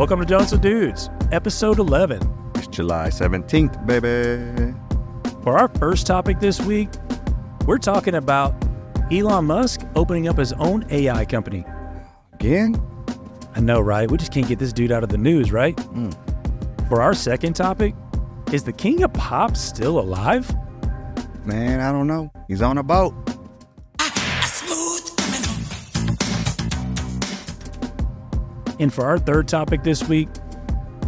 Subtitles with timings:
[0.00, 2.22] Welcome to Donuts with Dudes, episode 11.
[2.54, 4.74] It's July 17th, baby.
[5.42, 6.88] For our first topic this week,
[7.66, 8.54] we're talking about
[9.12, 11.66] Elon Musk opening up his own AI company.
[12.32, 12.80] Again?
[13.54, 14.10] I know, right?
[14.10, 15.76] We just can't get this dude out of the news, right?
[15.76, 16.88] Mm.
[16.88, 17.94] For our second topic,
[18.54, 20.50] is the king of pop still alive?
[21.44, 22.32] Man, I don't know.
[22.48, 23.12] He's on a boat.
[28.80, 30.28] And for our third topic this week,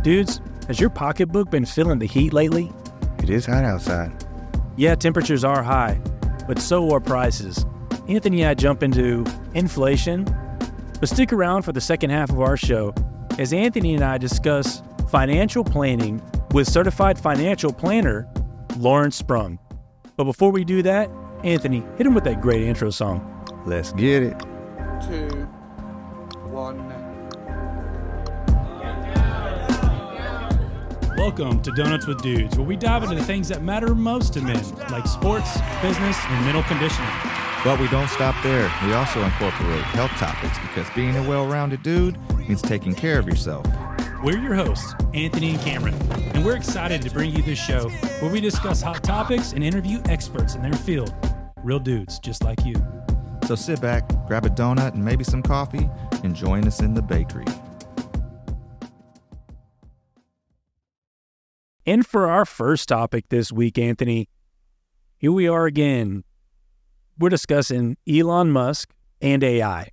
[0.03, 2.71] dudes, has your pocketbook been feeling the heat lately?
[3.23, 4.13] It is hot outside.
[4.77, 5.99] Yeah, temperatures are high,
[6.47, 7.65] but so are prices.
[8.09, 10.25] Anthony and I jump into inflation,
[11.01, 12.95] but stick around for the second half of our show
[13.39, 18.29] as Anthony and I discuss financial planning with certified financial planner
[18.77, 19.59] Lawrence Sprung.
[20.17, 21.11] But before we do that,
[21.43, 23.29] Anthony, hit him with that great intro song.
[23.67, 24.39] Let's get it.
[25.09, 25.42] two,
[31.23, 34.41] Welcome to Donuts with Dudes, where we dive into the things that matter most to
[34.41, 37.09] men, like sports, business, and mental conditioning.
[37.63, 38.69] But we don't stop there.
[38.85, 43.29] We also incorporate health topics because being a well rounded dude means taking care of
[43.29, 43.65] yourself.
[44.25, 45.95] We're your hosts, Anthony and Cameron,
[46.35, 50.03] and we're excited to bring you this show where we discuss hot topics and interview
[50.07, 51.15] experts in their field.
[51.63, 52.75] Real dudes just like you.
[53.47, 55.89] So sit back, grab a donut and maybe some coffee,
[56.25, 57.47] and join us in the bakery.
[61.85, 64.29] And for our first topic this week, Anthony,
[65.19, 66.23] here we are again.
[67.19, 69.89] We're discussing Elon Musk and AI.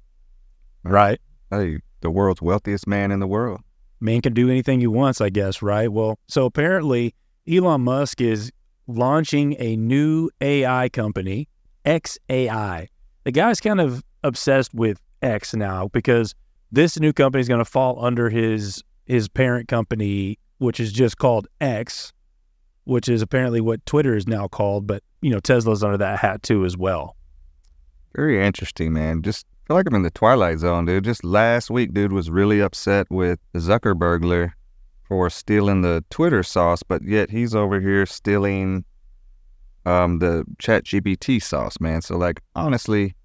[0.84, 1.20] Right?
[1.50, 3.62] Hey, the world's wealthiest man in the world.
[4.00, 5.92] Man can do anything he wants, I guess, right?
[5.92, 7.14] Well, so apparently
[7.48, 8.52] Elon Musk is
[8.88, 11.48] launching a new AI company,
[11.86, 12.88] XAI.
[13.24, 16.34] The guy's kind of obsessed with X now because
[16.72, 21.18] this new company is going to fall under his his parent company, which is just
[21.18, 22.14] called X,
[22.84, 24.86] which is apparently what Twitter is now called.
[24.86, 27.16] But you know, Tesla's under that hat too as well.
[28.16, 29.22] Very interesting, man.
[29.22, 31.04] Just feel like I'm in the twilight zone, dude.
[31.04, 34.52] Just last week, dude was really upset with Zuckerbergler
[35.08, 38.86] for stealing the Twitter sauce, but yet he's over here stealing
[39.86, 42.02] um the Chat GPT sauce, man.
[42.02, 43.16] So like honestly,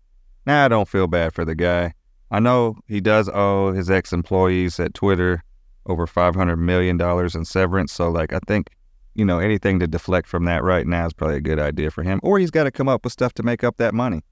[0.46, 1.94] now I don't feel bad for the guy.
[2.30, 5.42] I know he does owe his ex employees at Twitter
[5.86, 7.92] over five hundred million dollars in severance.
[7.92, 8.70] So like I think,
[9.14, 12.02] you know, anything to deflect from that right now is probably a good idea for
[12.02, 12.20] him.
[12.22, 14.22] Or he's got to come up with stuff to make up that money.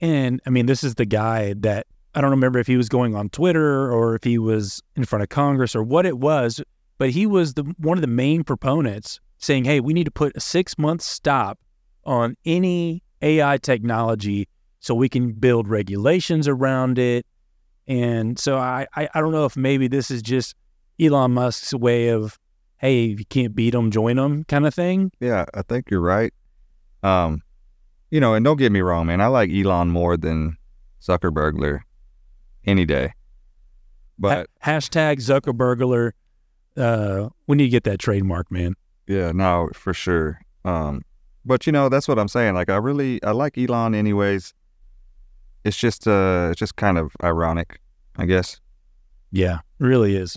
[0.00, 3.14] And I mean, this is the guy that I don't remember if he was going
[3.16, 6.62] on Twitter or if he was in front of Congress or what it was,
[6.98, 10.36] but he was the one of the main proponents saying, "Hey, we need to put
[10.36, 11.58] a six month stop
[12.04, 14.48] on any AI technology
[14.80, 17.26] so we can build regulations around it."
[17.86, 20.54] And so I, I, I don't know if maybe this is just
[21.00, 22.38] Elon Musk's way of,
[22.78, 25.12] "Hey, if you can't beat them, join them," kind of thing.
[25.20, 26.32] Yeah, I think you're right.
[27.02, 27.42] Um,
[28.10, 29.20] you know, and don't get me wrong, man.
[29.20, 30.56] I like Elon more than
[31.02, 31.80] Zuckerbergler
[32.64, 33.12] any day.
[34.18, 36.12] But Ha- hashtag Zuckerbergler.
[36.76, 38.74] Uh, we need to get that trademark, man.
[39.06, 40.40] yeah, no, for sure.
[40.64, 41.02] Um,
[41.44, 42.54] but you know, that's what I'm saying.
[42.54, 44.54] Like, I really, I like Elon, anyways.
[45.64, 47.80] It's just, uh, it's just kind of ironic,
[48.16, 48.60] I guess.
[49.32, 50.36] Yeah, really is.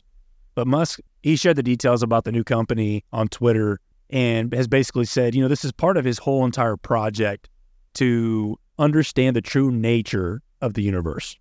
[0.56, 3.80] But Musk, he shared the details about the new company on Twitter
[4.10, 7.50] and has basically said, you know, this is part of his whole entire project
[7.96, 11.38] to understand the true nature of the universe.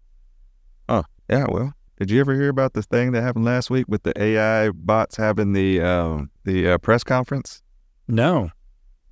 [0.88, 4.02] Oh, yeah, well, did you ever hear about the thing that happened last week with
[4.02, 7.62] the AI bots having the um, the uh, press conference?
[8.08, 8.50] No.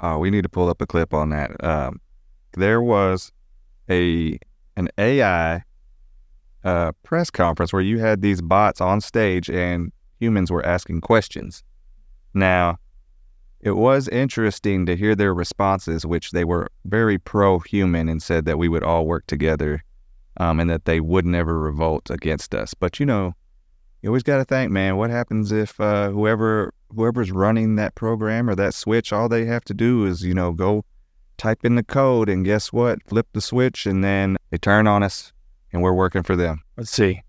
[0.00, 1.64] Oh, we need to pull up a clip on that.
[1.64, 2.00] Um,
[2.56, 3.32] there was
[3.88, 4.38] a
[4.76, 5.62] an AI
[6.64, 11.62] uh, press conference where you had these bots on stage and humans were asking questions.
[12.32, 12.78] Now,
[13.60, 18.58] it was interesting to hear their responses, which they were very pro-human and said that
[18.58, 19.82] we would all work together
[20.36, 22.74] um, and that they would never revolt against us.
[22.74, 23.34] But you know,
[24.02, 28.50] you always got to think, man, what happens if uh, whoever whoever's running that program
[28.50, 30.84] or that switch, all they have to do is you know go
[31.36, 33.02] type in the code, and guess what?
[33.06, 35.32] Flip the switch, and then they turn on us,
[35.72, 36.62] and we're working for them.
[36.76, 37.22] Let's see.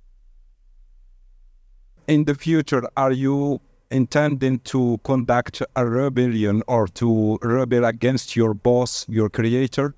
[2.08, 3.62] In the future, are you
[3.92, 9.96] intending to conduct a rebellion or to rebel against your boss, your creator?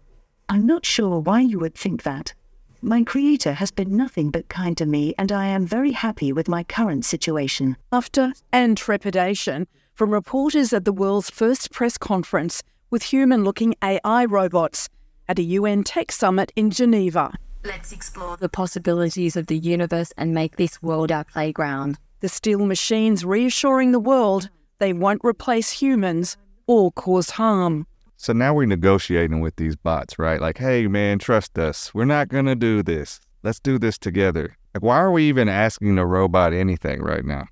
[0.49, 2.33] I'm not sure why you would think that.
[2.81, 6.47] My creator has been nothing but kind to me, and I am very happy with
[6.47, 7.75] my current situation.
[7.91, 14.25] After and trepidation from reporters at the world's first press conference with human looking AI
[14.25, 14.89] robots
[15.27, 17.33] at a UN tech summit in Geneva.
[17.63, 21.97] Let's explore the possibilities of the universe and make this world our playground.
[22.19, 24.49] the steel machines reassuring the world
[24.79, 26.37] they won't replace humans
[26.67, 27.87] or cause harm.
[28.17, 30.41] So now we're negotiating with these bots, right?
[30.41, 31.93] Like, hey, man, trust us.
[31.93, 33.19] We're not going to do this.
[33.43, 34.57] Let's do this together.
[34.73, 37.47] Like, why are we even asking the robot anything right now?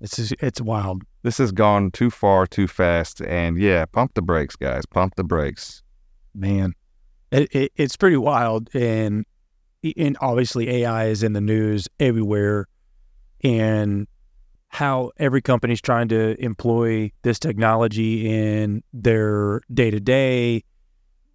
[0.00, 1.02] It's just, it's wild.
[1.22, 3.22] This has gone too far, too fast.
[3.22, 4.86] And yeah, pump the brakes, guys.
[4.86, 5.82] Pump the brakes.
[6.34, 6.74] man.
[7.30, 9.24] It, it, it's pretty wild, and
[9.96, 12.66] and obviously AI is in the news everywhere,
[13.42, 14.06] and
[14.68, 20.62] how every company's trying to employ this technology in their day to day,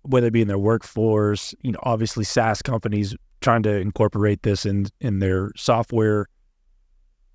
[0.03, 1.55] whether it be in their workforce.
[1.61, 6.27] You know, obviously SaaS companies trying to incorporate this in in their software.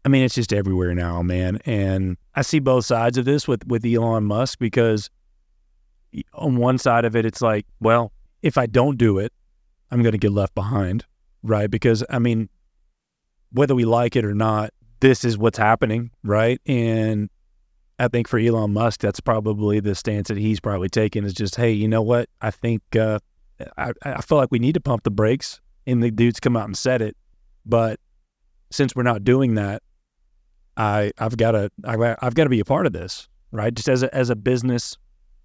[0.05, 1.59] I mean, it's just everywhere now, man.
[1.65, 5.11] And I see both sides of this with with Elon Musk because
[6.35, 8.13] on one side of it, it's like, well,
[8.43, 9.33] if I don't do it,
[9.91, 11.05] I'm going to get left behind,
[11.43, 11.71] right?
[11.71, 12.49] Because I mean,
[13.53, 16.61] whether we like it or not, this is what's happening, right?
[16.67, 17.31] And
[17.99, 21.57] I think for Elon Musk, that's probably the stance that he's probably taken is just,
[21.57, 22.29] hey, you know what?
[22.41, 23.21] I think uh,
[23.77, 26.65] I, I feel like we need to pump the brakes, and the dudes come out
[26.65, 27.17] and said it,
[27.65, 28.01] but
[28.71, 29.83] since we're not doing that,
[30.83, 33.73] I I've got to I've got to be a part of this, right?
[33.73, 34.99] Just as a as a business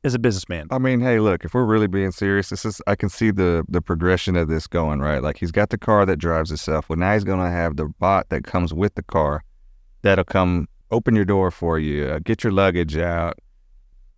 [0.03, 0.67] as a businessman.
[0.71, 3.63] I mean, hey, look, if we're really being serious, this is I can see the
[3.69, 5.21] the progression of this going, right?
[5.21, 6.89] Like he's got the car that drives itself.
[6.89, 9.43] Well, now he's going to have the bot that comes with the car
[10.01, 13.37] that'll come open your door for you, uh, get your luggage out.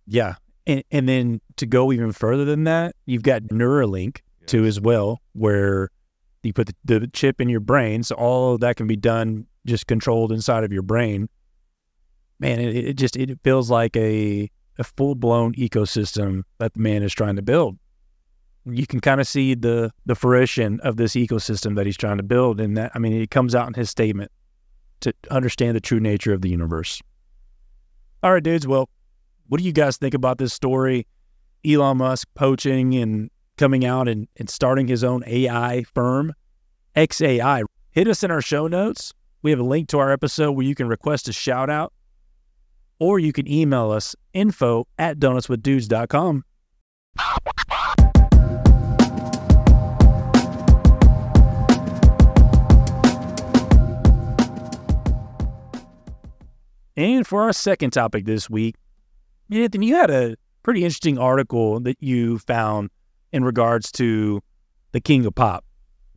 [0.06, 0.36] Yeah.
[0.66, 5.20] And, and then to go even further than that, you've got Neuralink too as well,
[5.32, 5.90] where
[6.42, 8.02] you put the, the chip in your brain.
[8.04, 11.28] So all of that can be done just controlled inside of your brain.
[12.38, 17.02] Man, it, it just it feels like a a full blown ecosystem that the man
[17.02, 17.78] is trying to build.
[18.64, 22.22] You can kind of see the the fruition of this ecosystem that he's trying to
[22.22, 24.30] build, and that I mean, it comes out in his statement
[25.00, 27.00] to understand the true nature of the universe.
[28.22, 28.66] All right, dudes.
[28.66, 28.88] Well,
[29.48, 31.06] what do you guys think about this story?
[31.66, 36.34] Elon Musk poaching and coming out and, and starting his own AI firm,
[36.96, 37.64] XAI.
[37.90, 39.12] Hit us in our show notes.
[39.42, 41.92] We have a link to our episode where you can request a shout out,
[42.98, 46.44] or you can email us info at donutswithdudes.com.
[56.96, 58.74] And for our second topic this week,
[59.50, 62.90] Anthony, you had a pretty interesting article that you found
[63.32, 64.42] in regards to
[64.92, 65.64] the king of pop.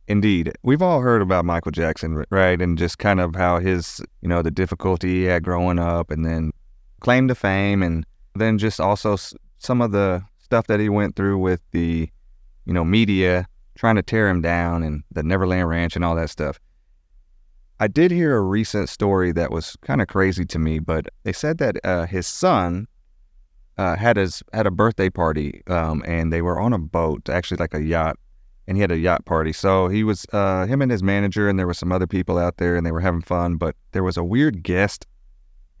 [0.06, 0.52] Indeed.
[0.62, 2.60] We've all heard about Michael Jackson, right?
[2.60, 6.24] And just kind of how his, you know, the difficulty he had growing up and
[6.24, 6.52] then
[7.00, 8.04] claim to fame and
[8.34, 9.16] then just also
[9.58, 12.08] some of the stuff that he went through with the,
[12.66, 13.46] you know, media
[13.76, 16.60] trying to tear him down and the Neverland Ranch and all that stuff.
[17.80, 21.32] I did hear a recent story that was kind of crazy to me, but they
[21.32, 22.86] said that uh, his son
[23.78, 27.56] uh, had his had a birthday party, um, and they were on a boat, actually
[27.56, 28.16] like a yacht,
[28.66, 29.52] and he had a yacht party.
[29.52, 32.56] So he was uh, him and his manager, and there were some other people out
[32.56, 33.56] there, and they were having fun.
[33.56, 35.06] But there was a weird guest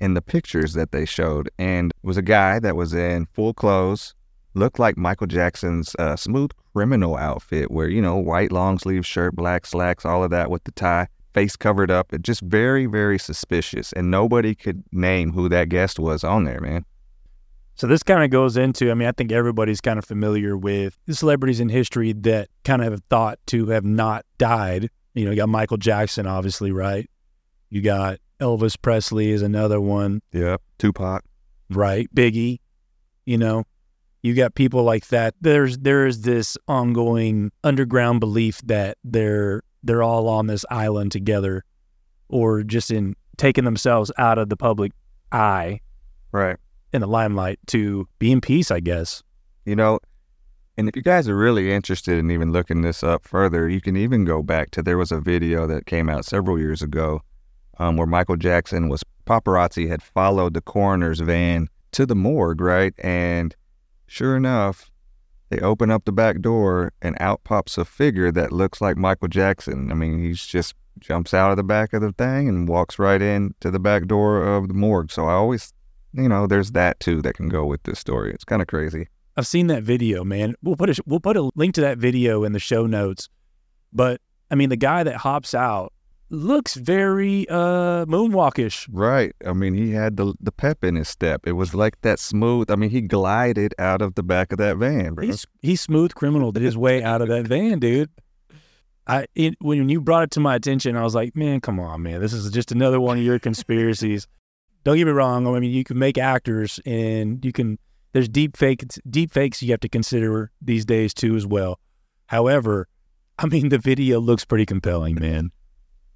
[0.00, 4.14] in the pictures that they showed, and was a guy that was in full clothes,
[4.54, 9.34] looked like Michael Jackson's uh, smooth criminal outfit, where you know white long sleeve shirt,
[9.34, 12.14] black slacks, all of that with the tie face covered up.
[12.14, 13.92] It just very, very suspicious.
[13.92, 16.84] And nobody could name who that guest was on there, man.
[17.76, 20.96] So this kind of goes into, I mean, I think everybody's kind of familiar with
[21.06, 24.90] the celebrities in history that kind of have thought to have not died.
[25.14, 27.08] You know, you got Michael Jackson, obviously, right?
[27.70, 30.22] You got Elvis Presley is another one.
[30.32, 30.58] Yeah.
[30.78, 31.24] Tupac.
[31.70, 32.08] Right.
[32.14, 32.60] Biggie,
[33.26, 33.64] you know,
[34.22, 35.34] you got people like that.
[35.40, 41.64] There's there's this ongoing underground belief that they're they're all on this island together
[42.28, 44.92] or just in taking themselves out of the public
[45.32, 45.80] eye
[46.32, 46.56] right
[46.94, 49.22] in the limelight to be in peace i guess
[49.64, 49.98] you know
[50.76, 53.96] and if you guys are really interested in even looking this up further you can
[53.96, 57.20] even go back to there was a video that came out several years ago
[57.78, 62.94] um, where michael jackson was paparazzi had followed the coroner's van to the morgue right
[62.98, 63.54] and
[64.06, 64.90] sure enough
[65.50, 69.28] they open up the back door and out pops a figure that looks like Michael
[69.28, 69.90] Jackson.
[69.92, 73.20] I mean, he's just jumps out of the back of the thing and walks right
[73.20, 75.12] in to the back door of the morgue.
[75.12, 75.72] So I always,
[76.14, 78.32] you know, there's that too that can go with this story.
[78.32, 79.08] It's kind of crazy.
[79.36, 80.54] I've seen that video, man.
[80.62, 83.28] We'll put a we'll put a link to that video in the show notes.
[83.92, 85.92] But I mean, the guy that hops out
[86.30, 88.88] looks very uh moonwalkish.
[88.90, 89.34] Right.
[89.44, 91.46] I mean, he had the the pep in his step.
[91.46, 92.70] It was like that smooth.
[92.70, 95.14] I mean, he glided out of the back of that van.
[95.14, 95.26] Bro.
[95.26, 98.10] He's he's smooth criminal did his way out of that van, dude.
[99.06, 102.02] I it, when you brought it to my attention, I was like, man, come on,
[102.02, 104.26] man, this is just another one of your conspiracies.
[104.84, 105.46] Don't get me wrong.
[105.46, 107.78] I mean, you can make actors, and you can.
[108.12, 111.80] There's deep fakes, deep fakes you have to consider these days too, as well.
[112.26, 112.86] However,
[113.38, 115.50] I mean, the video looks pretty compelling, man.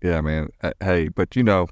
[0.03, 0.49] Yeah, man.
[0.63, 1.67] Uh, Hey, but you know,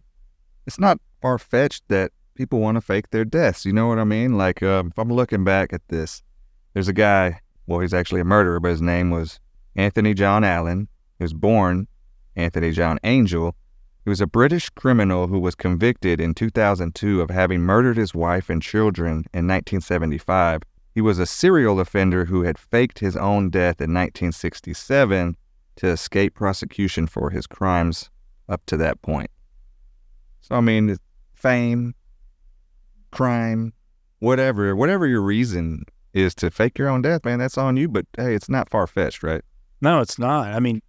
[0.67, 3.65] it's not far fetched that people want to fake their deaths.
[3.65, 4.37] You know what I mean?
[4.37, 6.23] Like, um, if I'm looking back at this,
[6.75, 7.41] there's a guy.
[7.67, 9.38] Well, he's actually a murderer, but his name was
[9.76, 10.88] Anthony John Allen.
[11.19, 11.88] He was born
[12.37, 13.55] Anthony John Angel.
[14.07, 18.49] He was a British criminal who was convicted in 2002 of having murdered his wife
[18.49, 20.63] and children in 1975.
[20.95, 25.37] He was a serial offender who had faked his own death in 1967
[25.75, 28.09] to escape prosecution for his crimes
[28.49, 29.29] up to that point.
[30.41, 30.97] So, I mean,
[31.35, 31.93] fame,
[33.11, 33.73] crime,
[34.21, 35.83] whatever, whatever your reason
[36.15, 37.89] is to fake your own death, man, that's on you.
[37.89, 39.43] But hey, it's not far fetched, right?
[39.81, 40.55] No, it's not.
[40.55, 40.81] I mean,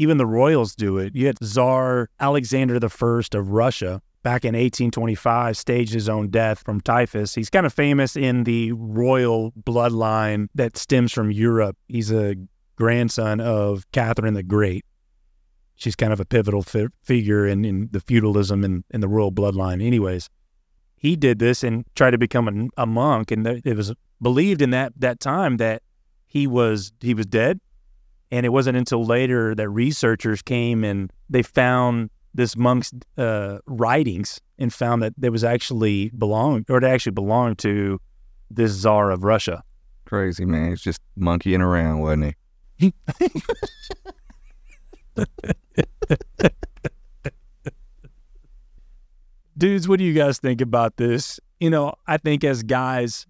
[0.00, 1.14] even the royals do it.
[1.14, 6.80] You had Tsar Alexander I of Russia back in 1825 staged his own death from
[6.80, 7.34] typhus.
[7.34, 11.76] He's kind of famous in the royal bloodline that stems from Europe.
[11.86, 12.34] He's a
[12.76, 14.86] grandson of Catherine the Great.
[15.74, 19.30] She's kind of a pivotal fi- figure in, in the feudalism and in the royal
[19.30, 19.84] bloodline.
[19.84, 20.30] Anyways,
[20.96, 23.92] he did this and tried to become a, a monk, and th- it was
[24.22, 25.82] believed in that that time that
[26.26, 27.60] he was he was dead
[28.30, 34.40] and it wasn't until later that researchers came and they found this monk's uh, writings
[34.58, 38.00] and found that there was actually belonged or it actually belonged to
[38.50, 39.62] this czar of Russia.
[40.04, 40.70] Crazy, man.
[40.70, 42.34] He's just monkeying around, wasn't
[42.78, 42.92] he?
[49.58, 51.38] Dudes, what do you guys think about this?
[51.58, 53.26] You know, I think as guys,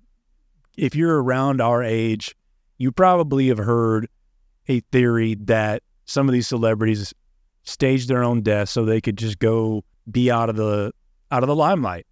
[0.76, 2.36] if you're around our age,
[2.78, 4.08] you probably have heard
[4.70, 7.12] a theory that some of these celebrities
[7.64, 10.92] staged their own death so they could just go be out of the
[11.30, 12.06] out of the limelight.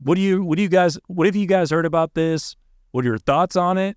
[0.00, 2.56] What do you what do you guys what have you guys heard about this?
[2.92, 3.96] What are your thoughts on it?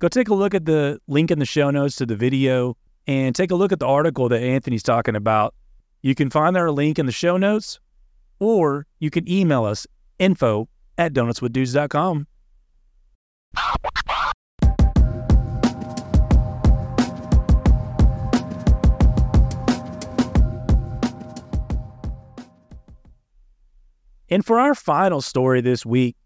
[0.00, 2.76] Go take a look at the link in the show notes to the video
[3.06, 5.54] and take a look at the article that Anthony's talking about.
[6.02, 7.78] You can find our link in the show notes
[8.40, 9.86] or you can email us
[10.18, 12.26] info at donutswithdudes.com.
[24.32, 26.16] And for our final story this week,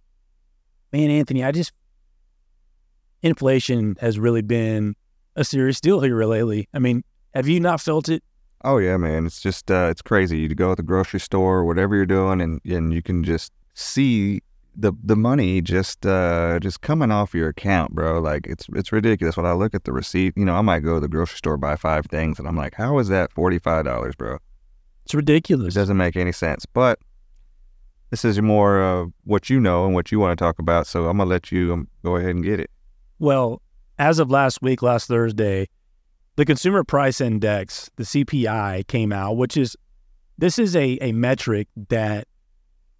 [0.92, 1.72] man, Anthony, I just
[3.20, 4.94] inflation has really been
[5.34, 6.68] a serious deal here lately.
[6.72, 7.02] I mean,
[7.34, 8.22] have you not felt it?
[8.62, 9.26] Oh yeah, man.
[9.26, 10.38] It's just uh, it's crazy.
[10.38, 14.40] You go to the grocery store, whatever you're doing, and and you can just see
[14.76, 18.20] the the money just uh just coming off your account, bro.
[18.20, 19.36] Like it's it's ridiculous.
[19.36, 21.56] When I look at the receipt, you know, I might go to the grocery store
[21.56, 24.38] buy five things, and I'm like, how is that forty five dollars, bro?
[25.06, 25.74] It's ridiculous.
[25.74, 26.66] It doesn't make any sense.
[26.66, 27.00] But
[28.10, 30.86] this is more of what you know and what you want to talk about.
[30.86, 32.70] So I'm gonna let you um, go ahead and get it.
[33.18, 33.62] Well,
[33.98, 35.68] as of last week, last Thursday,
[36.36, 39.76] the Consumer Price Index, the CPI, came out, which is
[40.38, 42.28] this is a, a metric that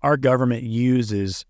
[0.02, 1.44] our government uses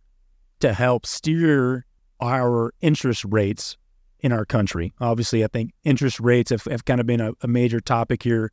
[0.60, 1.86] to help steer
[2.20, 3.76] our interest rates
[4.20, 4.92] in our country.
[5.00, 8.50] Obviously, I think interest rates have, have kind of been a, a major topic here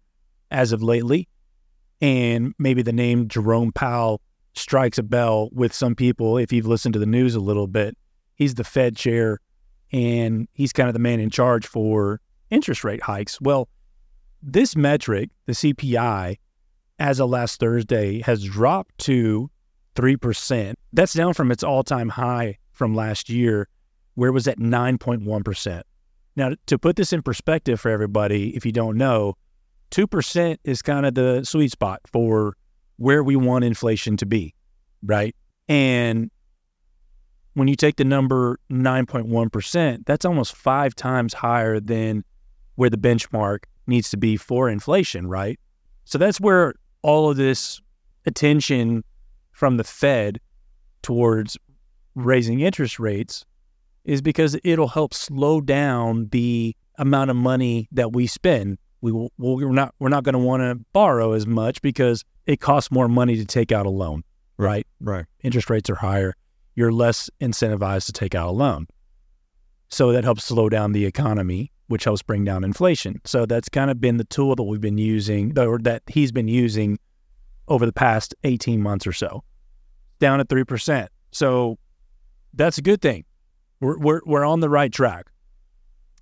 [0.52, 1.28] as of lately.
[2.02, 4.22] And maybe the name Jerome Powell
[4.54, 7.98] strikes a bell with some people if you've listened to the news a little bit.
[8.36, 9.40] He's the Fed chair
[9.92, 12.20] and he's kind of the man in charge for
[12.50, 13.40] interest rate hikes.
[13.42, 13.70] Well,
[14.42, 16.38] this metric, the CPI,
[17.00, 19.50] as of last Thursday, has dropped to
[19.96, 20.74] 3%.
[20.92, 23.68] That's down from its all time high from last year,
[24.16, 25.82] where it was at 9.1%.
[26.36, 29.36] Now, to put this in perspective for everybody, if you don't know,
[29.92, 32.56] 2% is kind of the sweet spot for
[33.04, 34.56] where we want inflation to be,
[35.04, 35.36] right?
[35.68, 36.32] And
[37.54, 42.24] when you take the number 9.1%, that's almost five times higher than
[42.76, 45.60] where the benchmark needs to be for inflation, right?
[46.06, 47.82] So that's where all of this
[48.26, 49.04] attention
[49.52, 50.40] from the Fed
[51.02, 51.58] towards
[52.16, 53.44] raising interest rates
[54.06, 58.78] is because it'll help slow down the amount of money that we spend.
[59.02, 62.60] We will, we're not we're not going to want to borrow as much because it
[62.60, 64.24] costs more money to take out a loan,
[64.58, 64.86] right?
[65.00, 65.26] Right.
[65.42, 66.36] Interest rates are higher.
[66.76, 68.88] You're less incentivized to take out a loan.
[69.90, 73.22] So that helps slow down the economy, which helps bring down inflation.
[73.26, 76.48] So that's kind of been the tool that we've been using, or that he's been
[76.48, 76.98] using
[77.68, 79.44] over the past 18 months or so,
[80.20, 81.08] down at 3%.
[81.32, 81.78] So
[82.54, 83.24] that's a good thing.
[83.80, 85.28] We're, we're, we're on the right track.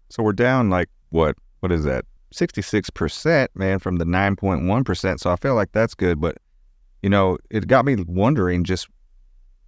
[0.09, 1.37] So we're down like what?
[1.61, 2.05] What is that?
[2.33, 5.19] 66%, man, from the 9.1%.
[5.19, 6.19] So I feel like that's good.
[6.19, 6.37] But,
[7.01, 8.87] you know, it got me wondering just,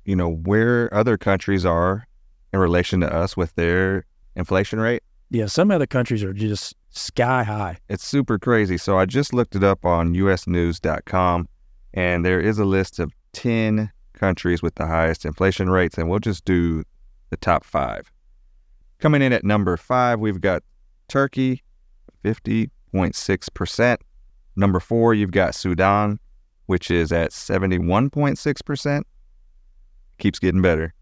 [0.05, 2.08] you know, where other countries are
[2.53, 4.05] in relation to us with their
[4.36, 5.03] inflation rate.
[5.29, 7.77] Yeah, some other countries are just sky high.
[7.89, 8.77] It's super crazy.
[8.77, 11.48] So I just looked it up on usnews.com,
[11.93, 16.20] and there is a list of 10 countries with the highest inflation rates, and we'll
[16.20, 16.84] just do
[17.32, 18.12] the top five.
[19.00, 20.63] Coming in at number five, we've got
[21.08, 21.63] Turkey,
[22.24, 23.98] 50.6%.
[24.56, 26.20] Number four, you've got Sudan,
[26.68, 29.03] which is at 71.6%.
[30.20, 30.94] Keeps getting better.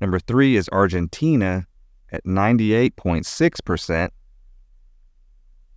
[0.00, 1.66] Number three is Argentina
[2.12, 4.08] at 98.6%.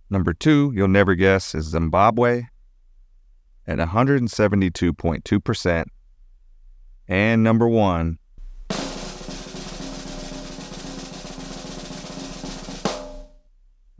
[0.08, 2.44] Number two, you'll never guess, is Zimbabwe
[3.66, 5.84] at 172.2%.
[7.08, 8.19] And number one,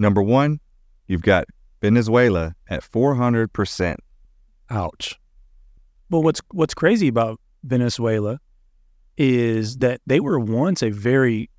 [0.01, 0.59] number one,
[1.07, 1.45] you've got
[1.81, 3.97] Venezuela at 400%.
[4.71, 5.21] Ouch.
[6.11, 8.41] Well, what's what's crazy about Venezuela
[9.17, 11.51] is that they were once a very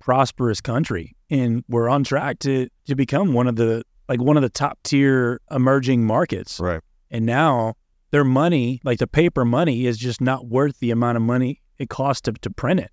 [0.00, 4.42] prosperous country and were on track to to become one of the like one of
[4.42, 6.58] the top tier emerging markets.
[6.58, 6.80] Right.
[7.10, 7.74] And now
[8.10, 11.88] their money, like the paper money, is just not worth the amount of money it
[11.88, 12.90] costs to, to print it.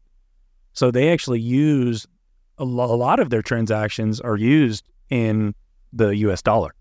[0.74, 2.06] So they actually use
[2.60, 5.54] a, lo- a lot of their transactions are used in
[5.94, 6.74] the US dollar.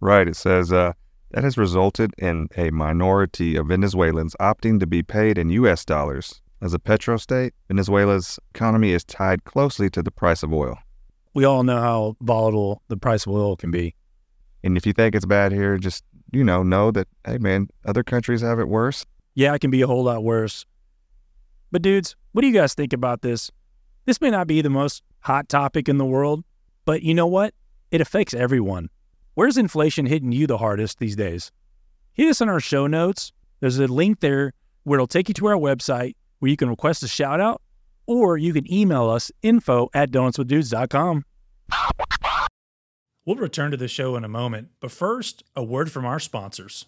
[0.00, 0.28] Right.
[0.28, 0.92] It says uh,
[1.30, 5.84] that has resulted in a minority of Venezuelans opting to be paid in U.S.
[5.84, 6.40] dollars.
[6.62, 10.76] As a petrostate, Venezuela's economy is tied closely to the price of oil.
[11.32, 13.94] We all know how volatile the price of oil can be.
[14.62, 18.02] And if you think it's bad here, just, you know, know that, hey, man, other
[18.02, 19.06] countries have it worse.
[19.34, 20.66] Yeah, it can be a whole lot worse.
[21.70, 23.50] But, dudes, what do you guys think about this?
[24.04, 26.44] This may not be the most hot topic in the world,
[26.84, 27.54] but you know what?
[27.90, 28.88] It affects everyone.
[29.34, 31.50] Where's inflation hitting you the hardest these days?
[32.12, 33.32] Hit us in our show notes.
[33.60, 34.52] There's a link there
[34.84, 37.62] where it'll take you to our website where you can request a shout out
[38.06, 41.24] or you can email us info at donutswithdudes.com.
[43.26, 46.86] We'll return to the show in a moment, but first, a word from our sponsors.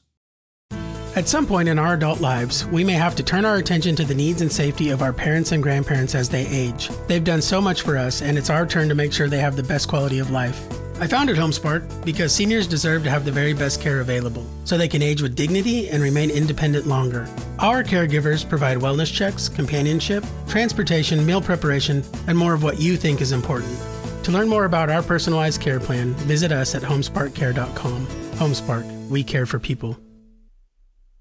[1.14, 4.04] At some point in our adult lives, we may have to turn our attention to
[4.04, 6.88] the needs and safety of our parents and grandparents as they age.
[7.06, 9.56] They've done so much for us, and it's our turn to make sure they have
[9.56, 10.66] the best quality of life.
[11.02, 14.86] I founded HomeSpark because seniors deserve to have the very best care available so they
[14.86, 17.28] can age with dignity and remain independent longer.
[17.58, 23.20] Our caregivers provide wellness checks, companionship, transportation, meal preparation, and more of what you think
[23.20, 23.76] is important.
[24.22, 28.06] To learn more about our personalized care plan, visit us at homesparkcare.com.
[28.36, 29.98] HomeSpark, we care for people.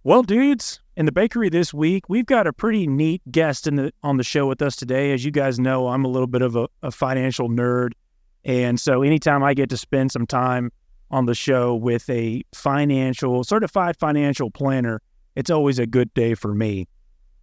[0.04, 3.94] Well, dudes, in the bakery this week, we've got a pretty neat guest in the
[4.04, 5.12] on the show with us today.
[5.12, 7.94] As you guys know, I'm a little bit of a, a financial nerd.
[8.44, 10.72] And so anytime I get to spend some time
[11.10, 15.02] on the show with a financial, certified financial planner,
[15.36, 16.88] it's always a good day for me.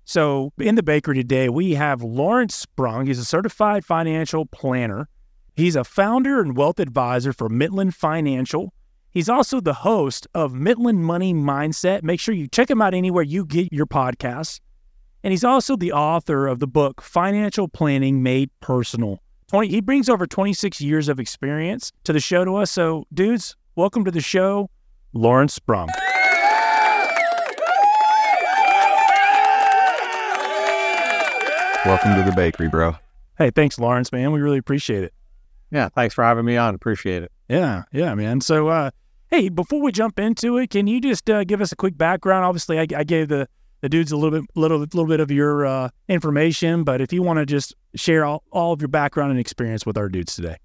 [0.05, 3.07] So in the bakery today, we have Lawrence Sprung.
[3.07, 5.09] He's a certified financial planner.
[5.55, 8.73] He's a founder and wealth advisor for Mitlin Financial.
[9.11, 12.03] He's also the host of Mitlin Money Mindset.
[12.03, 14.61] Make sure you check him out anywhere you get your podcasts.
[15.25, 19.21] And he's also the author of the book Financial Planning Made Personal.
[19.49, 22.71] 20, he brings over 26 years of experience to the show to us.
[22.71, 24.69] So, dudes, welcome to the show,
[25.15, 25.89] Lawrence Sprung.
[31.87, 32.97] Welcome to the bakery, bro.
[33.39, 34.33] Hey, thanks, Lawrence, man.
[34.33, 35.15] We really appreciate it.
[35.71, 36.75] Yeah, thanks for having me on.
[36.75, 37.33] Appreciate it.
[37.49, 38.43] Yeah, yeah, man.
[38.43, 38.91] So, uh,
[39.29, 42.45] hey, before we jump into it, can you just uh, give us a quick background?
[42.45, 43.49] Obviously, I, I gave the
[43.81, 47.23] the dudes a little bit, little, little bit of your uh, information, but if you
[47.23, 50.57] want to just share all, all of your background and experience with our dudes today.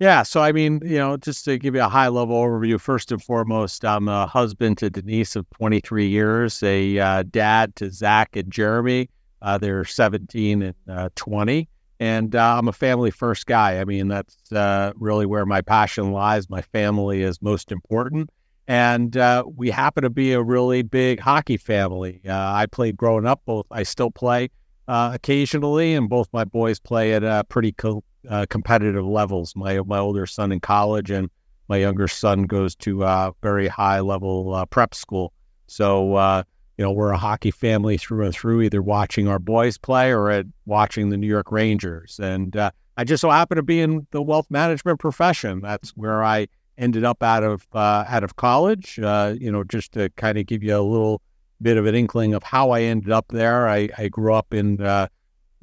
[0.00, 3.12] Yeah, so I mean, you know, just to give you a high level overview, first
[3.12, 8.34] and foremost, I'm a husband to Denise of 23 years, a uh, dad to Zach
[8.34, 9.10] and Jeremy.
[9.42, 11.68] Uh, they're 17 and uh, 20.
[12.00, 13.78] And uh, I'm a family first guy.
[13.78, 16.48] I mean, that's uh, really where my passion lies.
[16.48, 18.30] My family is most important.
[18.70, 22.20] And uh, we happen to be a really big hockey family.
[22.24, 24.48] Uh, I played growing up, both, I still play
[24.86, 28.04] uh, occasionally, and both my boys play at uh, pretty co-
[28.48, 29.56] competitive levels.
[29.56, 31.28] My, my older son in college, and
[31.66, 35.32] my younger son goes to a very high level prep school.
[35.66, 36.44] So,
[36.78, 40.30] you know, we're a hockey family through and through, either watching our boys play or
[40.30, 42.20] at watching the New York Rangers.
[42.22, 45.60] And uh, I just so happen to be in the wealth management profession.
[45.60, 46.46] That's where I
[46.78, 48.98] ended up out of uh, out of college.
[48.98, 51.22] Uh, you know, just to kind of give you a little
[51.62, 53.68] bit of an inkling of how I ended up there.
[53.68, 55.08] I, I grew up in uh,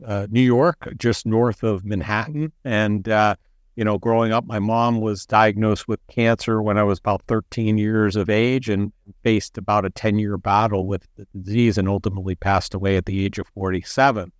[0.05, 3.35] uh, New York, just north of Manhattan, and uh,
[3.77, 7.77] you know, growing up, my mom was diagnosed with cancer when I was about 13
[7.77, 8.91] years of age and
[9.23, 13.23] faced about a 10 year battle with the disease and ultimately passed away at the
[13.23, 14.31] age of 47.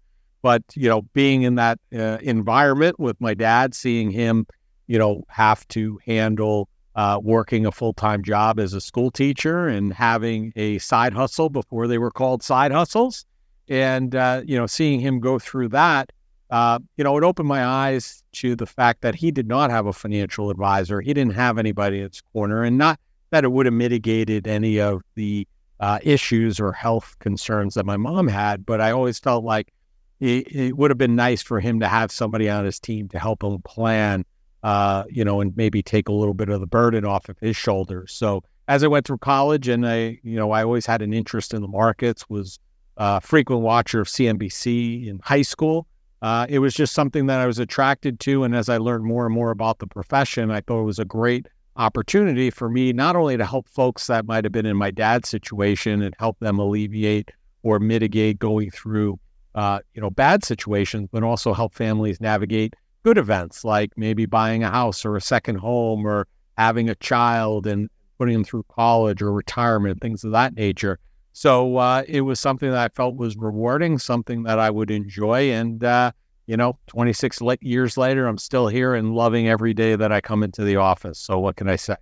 [0.41, 4.47] But, you know, being in that uh, environment with my dad, seeing him,
[4.87, 9.67] you know, have to handle uh, working a full time job as a school teacher
[9.67, 13.25] and having a side hustle before they were called side hustles.
[13.69, 16.11] And, uh, you know, seeing him go through that
[16.49, 19.85] uh, you know, it opened my eyes to the fact that he did not have
[19.85, 21.01] a financial advisor.
[21.01, 22.99] He didn't have anybody in his corner, and not
[23.31, 25.45] that it would have mitigated any of the
[25.79, 29.73] uh, issues or health concerns that my mom had, but I always felt like
[30.19, 33.19] it, it, would have been nice for him to have somebody on his team to
[33.19, 34.25] help him plan,
[34.63, 37.55] uh, you know, and maybe take a little bit of the burden off of his
[37.55, 38.13] shoulders.
[38.13, 41.53] So as I went through college, and I, you know, I always had an interest
[41.53, 42.59] in the markets, was
[42.97, 45.87] a frequent watcher of CNBC in high school
[46.21, 48.43] uh, it was just something that I was attracted to.
[48.43, 51.05] And as I learned more and more about the profession, I thought it was a
[51.05, 54.89] great opportunity for me not only to help folks that might have been in my
[54.89, 59.19] dad's situation and help them alleviate or mitigate going through
[59.53, 62.75] uh, you know bad situations, but also help families navigate
[63.07, 67.65] good events like maybe buying a house or a second home or having a child
[67.65, 70.99] and putting them through college or retirement, things of that nature.
[71.31, 75.51] So uh, it was something that I felt was rewarding, something that I would enjoy.
[75.51, 76.11] And, uh,
[76.47, 80.43] you know, 26 years later, I'm still here and loving every day that I come
[80.43, 81.17] into the office.
[81.17, 81.95] So what can I say?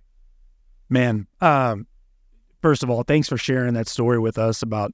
[0.88, 1.86] Man, um,
[2.62, 4.92] first of all, thanks for sharing that story with us about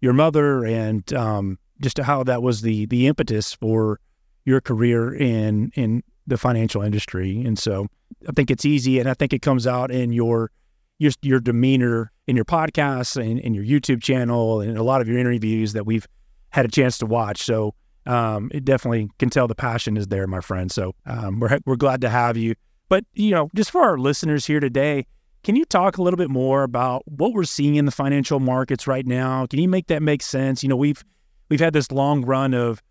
[0.00, 4.00] your mother and um, just how that was the the impetus for
[4.44, 7.42] your career in in the financial industry.
[7.44, 7.86] And so
[8.28, 10.50] I think it's easy, and I think it comes out in your
[10.98, 15.08] your your demeanor in your podcasts and, and your YouTube channel and a lot of
[15.08, 16.06] your interviews that we've
[16.50, 17.42] had a chance to watch.
[17.42, 17.74] So
[18.06, 20.70] um, it definitely can tell the passion is there, my friend.
[20.70, 22.54] So um, we're we're glad to have you.
[22.88, 25.06] But you know, just for our listeners here today,
[25.42, 28.86] can you talk a little bit more about what we're seeing in the financial markets
[28.86, 29.46] right now?
[29.46, 30.62] Can you make that make sense?
[30.62, 31.02] You know, we've
[31.48, 32.82] we've had this long run of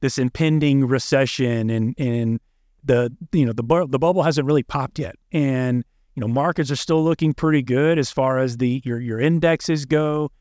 [0.00, 2.40] this impending recession, and and
[2.84, 5.84] the you know the the bubble hasn't really popped yet, and
[6.18, 9.86] you know, markets are still looking pretty good as far as the your your indexes
[9.86, 10.32] go.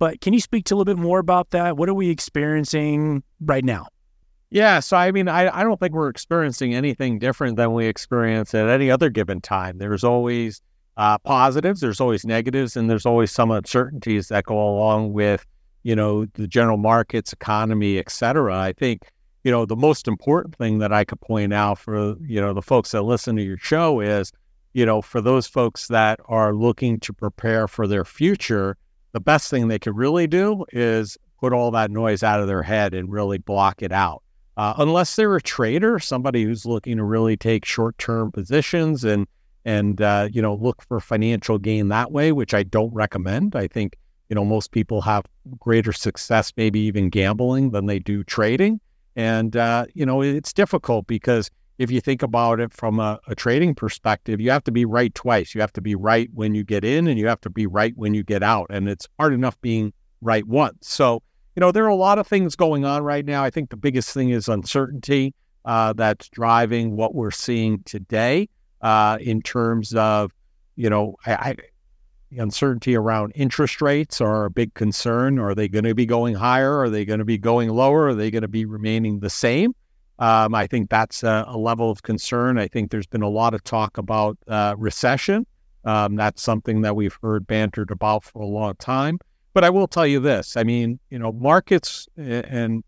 [0.00, 1.76] But can you speak to a little bit more about that?
[1.76, 3.86] What are we experiencing right now?
[4.50, 8.52] Yeah, so I mean, I, I don't think we're experiencing anything different than we experience
[8.52, 9.78] at any other given time.
[9.78, 10.60] There's always
[10.96, 15.46] uh, positives, there's always negatives, and there's always some uncertainties that go along with,
[15.82, 18.56] you know, the general markets, economy, et cetera.
[18.56, 19.02] I think,
[19.44, 22.62] you know, the most important thing that I could point out for, you know, the
[22.62, 24.32] folks that listen to your show is
[24.72, 28.76] you know, for those folks that are looking to prepare for their future,
[29.12, 32.62] the best thing they could really do is put all that noise out of their
[32.62, 34.22] head and really block it out.
[34.56, 39.26] Uh, unless they're a trader, somebody who's looking to really take short-term positions and
[39.64, 43.54] and uh, you know look for financial gain that way, which I don't recommend.
[43.54, 43.96] I think
[44.32, 45.26] you know most people have
[45.60, 48.80] greater success, maybe even gambling, than they do trading,
[49.14, 53.34] and uh, you know it's difficult because if you think about it from a, a,
[53.34, 55.54] trading perspective, you have to be right twice.
[55.54, 57.92] You have to be right when you get in and you have to be right
[57.94, 58.68] when you get out.
[58.70, 59.92] And it's hard enough being
[60.22, 60.88] right once.
[60.88, 61.22] So,
[61.54, 63.44] you know, there are a lot of things going on right now.
[63.44, 65.34] I think the biggest thing is uncertainty
[65.66, 68.48] uh, that's driving what we're seeing today
[68.80, 70.32] uh, in terms of,
[70.76, 71.56] you know, I,
[72.32, 75.38] the uncertainty around interest rates are a big concern.
[75.38, 76.80] Are they going to be going higher?
[76.80, 78.06] Are they going to be going lower?
[78.06, 79.74] Are they going to be remaining the same?
[80.18, 82.58] Um, I think that's a, a, level of concern.
[82.58, 85.46] I think there's been a lot of talk about uh, recession.
[85.84, 89.18] Um, that's something that we've heard bantered about for a long time.
[89.52, 92.84] But I will tell you this: I mean, you know, markets and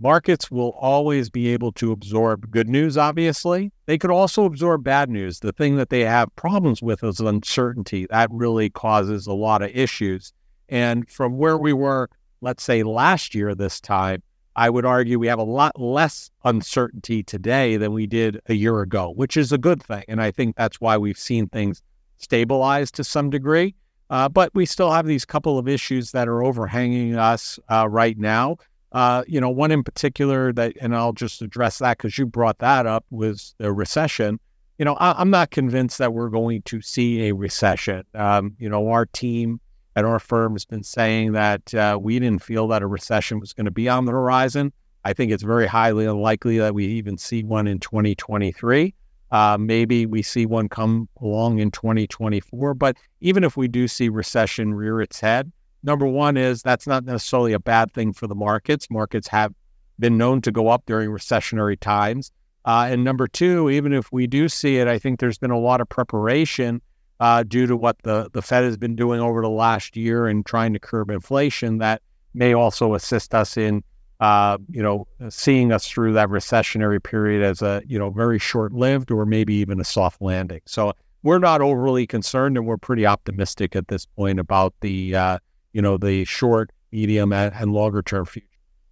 [0.00, 2.96] markets will always be able to absorb good news.
[2.96, 5.40] Obviously, they could also absorb bad news.
[5.40, 8.06] The thing that they have problems with is uncertainty.
[8.10, 10.32] That really causes a lot of issues.
[10.68, 12.08] And from where we were,
[12.40, 14.22] let's say last year, this time
[14.56, 18.80] I would argue we have a lot less uncertainty today than we did a year
[18.80, 20.04] ago, which is a good thing.
[20.08, 21.82] And I think that's why we've seen things
[22.16, 23.74] stabilize to some degree.
[24.08, 28.16] Uh, but we still have these couple of issues that are overhanging us uh, right
[28.16, 28.56] now.
[28.96, 32.60] Uh, you know, one in particular that, and I'll just address that because you brought
[32.60, 34.40] that up, was the recession.
[34.78, 38.04] You know, I, am not convinced that we're going to see a recession.
[38.14, 39.60] Um, you know, our team
[39.96, 43.52] at our firm has been saying that uh, we didn't feel that a recession was
[43.52, 44.72] going to be on the horizon.
[45.04, 48.94] I think it's very highly unlikely that we even see one in 2023.
[49.30, 52.72] Uh, maybe we see one come along in 2024.
[52.72, 57.04] But even if we do see recession rear its head, number one is that's not
[57.04, 58.88] necessarily a bad thing for the markets.
[58.90, 59.54] Markets have
[59.98, 62.30] been known to go up during recessionary times.
[62.64, 65.58] Uh, and number two, even if we do see it, I think there's been a
[65.58, 66.82] lot of preparation
[67.20, 70.44] uh, due to what the, the Fed has been doing over the last year and
[70.44, 72.02] trying to curb inflation that
[72.34, 73.82] may also assist us in,
[74.20, 78.72] uh, you know, seeing us through that recessionary period as a, you know, very short
[78.72, 80.60] lived or maybe even a soft landing.
[80.66, 85.38] So we're not overly concerned and we're pretty optimistic at this point about the, uh,
[85.76, 88.48] you know, the short, medium, and longer term future.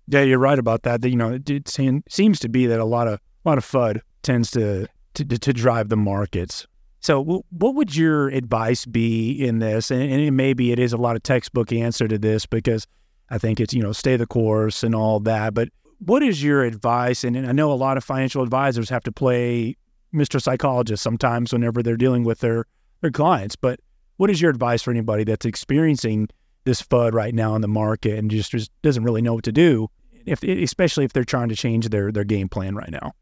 [0.07, 1.03] Yeah, you're right about that.
[1.03, 4.51] You know, it seems to be that a lot of a lot of FUD tends
[4.51, 6.67] to to, to drive the markets.
[7.01, 9.91] So, what would your advice be in this?
[9.91, 12.87] And, and maybe it is a lot of textbook answer to this because
[13.31, 15.55] I think it's you know stay the course and all that.
[15.55, 15.71] But
[16.01, 17.25] what is your advice?
[17.25, 19.75] And, and I know a lot of financial advisors have to play
[20.13, 20.39] Mr.
[20.39, 22.67] Psychologist sometimes whenever they're dealing with their
[23.01, 23.57] their clients.
[23.57, 23.81] But
[24.19, 26.29] what is your advice for anybody that's experiencing
[26.65, 29.53] this FUD right now in the market and just, just doesn't really know what to
[29.53, 29.89] do,
[30.27, 33.13] if especially if they're trying to change their their game plan right now?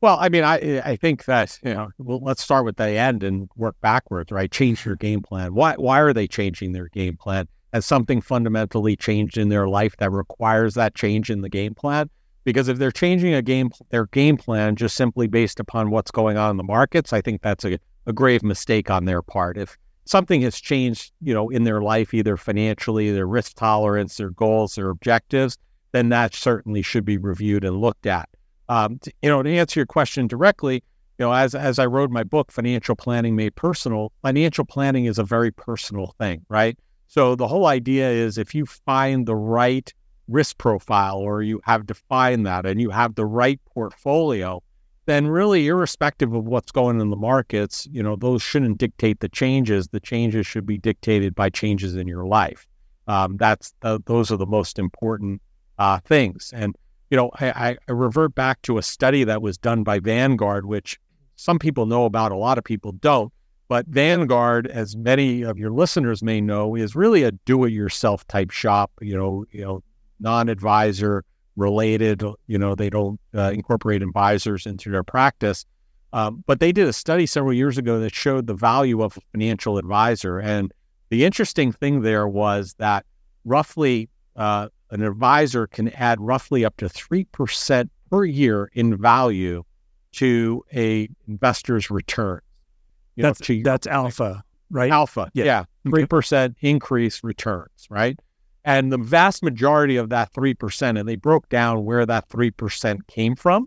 [0.00, 3.24] Well, I mean, I I think that you know, well, let's start with the end
[3.24, 4.50] and work backwards, right?
[4.50, 5.54] Change your game plan.
[5.54, 7.48] Why why are they changing their game plan?
[7.72, 12.08] Has something fundamentally changed in their life that requires that change in the game plan?
[12.44, 16.36] Because if they're changing a game their game plan just simply based upon what's going
[16.38, 19.58] on in the markets, I think that's a, a grave mistake on their part.
[19.58, 19.76] If
[20.08, 24.74] something has changed, you know, in their life, either financially, their risk tolerance, their goals,
[24.74, 25.58] their objectives,
[25.92, 28.28] then that certainly should be reviewed and looked at.
[28.68, 30.82] Um, to, you know, to answer your question directly,
[31.18, 35.18] you know, as as I wrote my book, Financial Planning Made Personal, financial planning is
[35.18, 36.78] a very personal thing, right?
[37.08, 39.92] So the whole idea is if you find the right
[40.28, 44.62] risk profile or you have defined that and you have the right portfolio,
[45.08, 49.28] then really irrespective of what's going in the markets, you know, those shouldn't dictate the
[49.28, 49.88] changes.
[49.88, 52.66] The changes should be dictated by changes in your life.
[53.06, 55.40] Um, that's the, those are the most important
[55.78, 56.52] uh, things.
[56.54, 56.76] And
[57.10, 60.98] you know, I, I revert back to a study that was done by Vanguard, which
[61.36, 63.32] some people know about, a lot of people don't.
[63.68, 68.90] But Vanguard, as many of your listeners may know, is really a do-it-yourself type shop.
[69.00, 69.82] You know, you know,
[70.20, 71.24] non-advisor
[71.58, 72.22] related.
[72.46, 75.66] You know, they don't uh, incorporate advisors into their practice.
[76.12, 79.20] Um, but they did a study several years ago that showed the value of a
[79.32, 80.38] financial advisor.
[80.38, 80.72] And
[81.10, 83.04] the interesting thing there was that
[83.44, 89.64] roughly uh, an advisor can add roughly up to 3% per year in value
[90.12, 92.40] to a investor's return.
[93.16, 94.90] You that's, know, that's alpha, right?
[94.90, 95.44] Alpha, yeah.
[95.44, 95.64] yeah.
[95.86, 98.18] 3% increase returns, right?
[98.68, 103.34] And the vast majority of that 3%, and they broke down where that 3% came
[103.34, 103.66] from,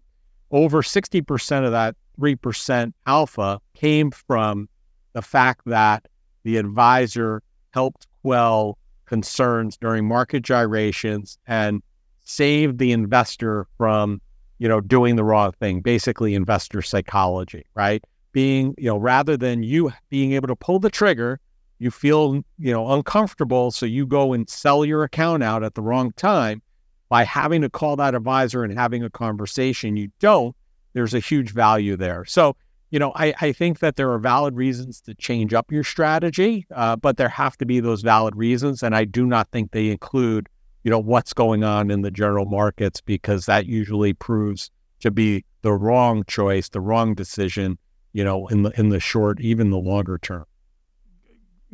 [0.51, 4.69] over 60% of that 3% alpha came from
[5.13, 6.07] the fact that
[6.43, 11.81] the advisor helped quell concerns during market gyrations and
[12.23, 14.21] saved the investor from,
[14.59, 18.03] you know, doing the wrong thing, basically investor psychology, right?
[18.33, 21.39] Being, you know, rather than you being able to pull the trigger,
[21.81, 23.71] you feel, you know, uncomfortable.
[23.71, 26.61] So you go and sell your account out at the wrong time
[27.09, 29.97] by having to call that advisor and having a conversation.
[29.97, 30.55] You don't,
[30.93, 32.23] there's a huge value there.
[32.25, 32.55] So,
[32.91, 36.67] you know, I, I think that there are valid reasons to change up your strategy,
[36.75, 38.83] uh, but there have to be those valid reasons.
[38.83, 40.49] And I do not think they include,
[40.83, 45.45] you know, what's going on in the general markets because that usually proves to be
[45.63, 47.79] the wrong choice, the wrong decision,
[48.13, 50.45] you know, in the in the short, even the longer term.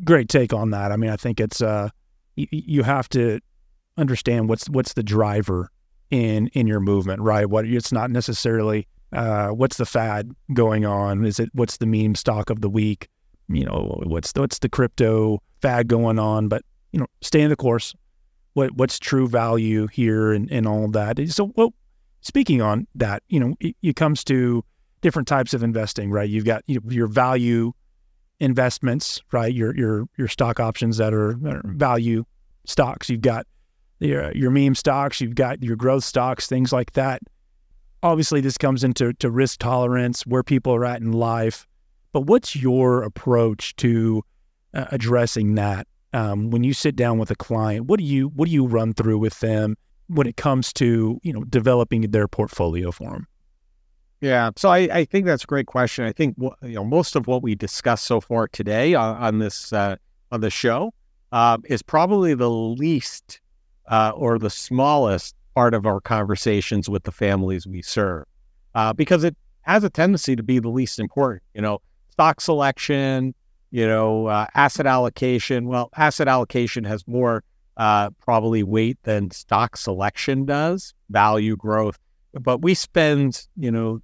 [0.03, 0.91] Great take on that.
[0.91, 1.89] I mean, I think it's uh,
[2.37, 3.39] y- you have to
[3.97, 5.71] understand what's what's the driver
[6.11, 7.49] in in your movement, right?
[7.49, 11.25] What it's not necessarily uh, what's the fad going on?
[11.25, 13.09] Is it what's the meme stock of the week?
[13.49, 16.47] You know, what's the, what's the crypto fad going on?
[16.47, 17.95] But you know, stay in the course.
[18.53, 21.19] What what's true value here and, and all that?
[21.29, 21.73] So, well,
[22.21, 24.63] speaking on that, you know, it, it comes to
[25.01, 26.29] different types of investing, right?
[26.29, 27.71] You've got your value
[28.39, 29.53] investments, right?
[29.53, 32.23] Your your your stock options that are, that are value
[32.65, 33.09] stocks.
[33.09, 33.45] You've got
[33.99, 35.21] your your meme stocks.
[35.21, 37.21] You've got your growth stocks, things like that
[38.03, 41.67] obviously this comes into to risk tolerance, where people are at in life.
[42.13, 44.23] But what's your approach to
[44.73, 45.87] uh, addressing that?
[46.13, 48.93] Um, when you sit down with a client, what do you what do you run
[48.93, 49.75] through with them
[50.07, 53.27] when it comes to you know developing their portfolio for them?
[54.19, 56.05] Yeah, so I, I think that's a great question.
[56.05, 59.71] I think you know most of what we discussed so far today on, on this
[59.71, 59.97] uh,
[60.31, 60.93] on the show
[61.31, 63.41] uh, is probably the least
[63.87, 68.25] uh, or the smallest part of our conversations with the families we serve
[68.75, 71.43] uh, because it has a tendency to be the least important.
[71.53, 73.35] You know, stock selection,
[73.69, 75.67] you know, uh, asset allocation.
[75.67, 77.43] Well, asset allocation has more
[77.75, 81.99] uh, probably weight than stock selection does, value growth.
[82.33, 84.01] but we spend, you know,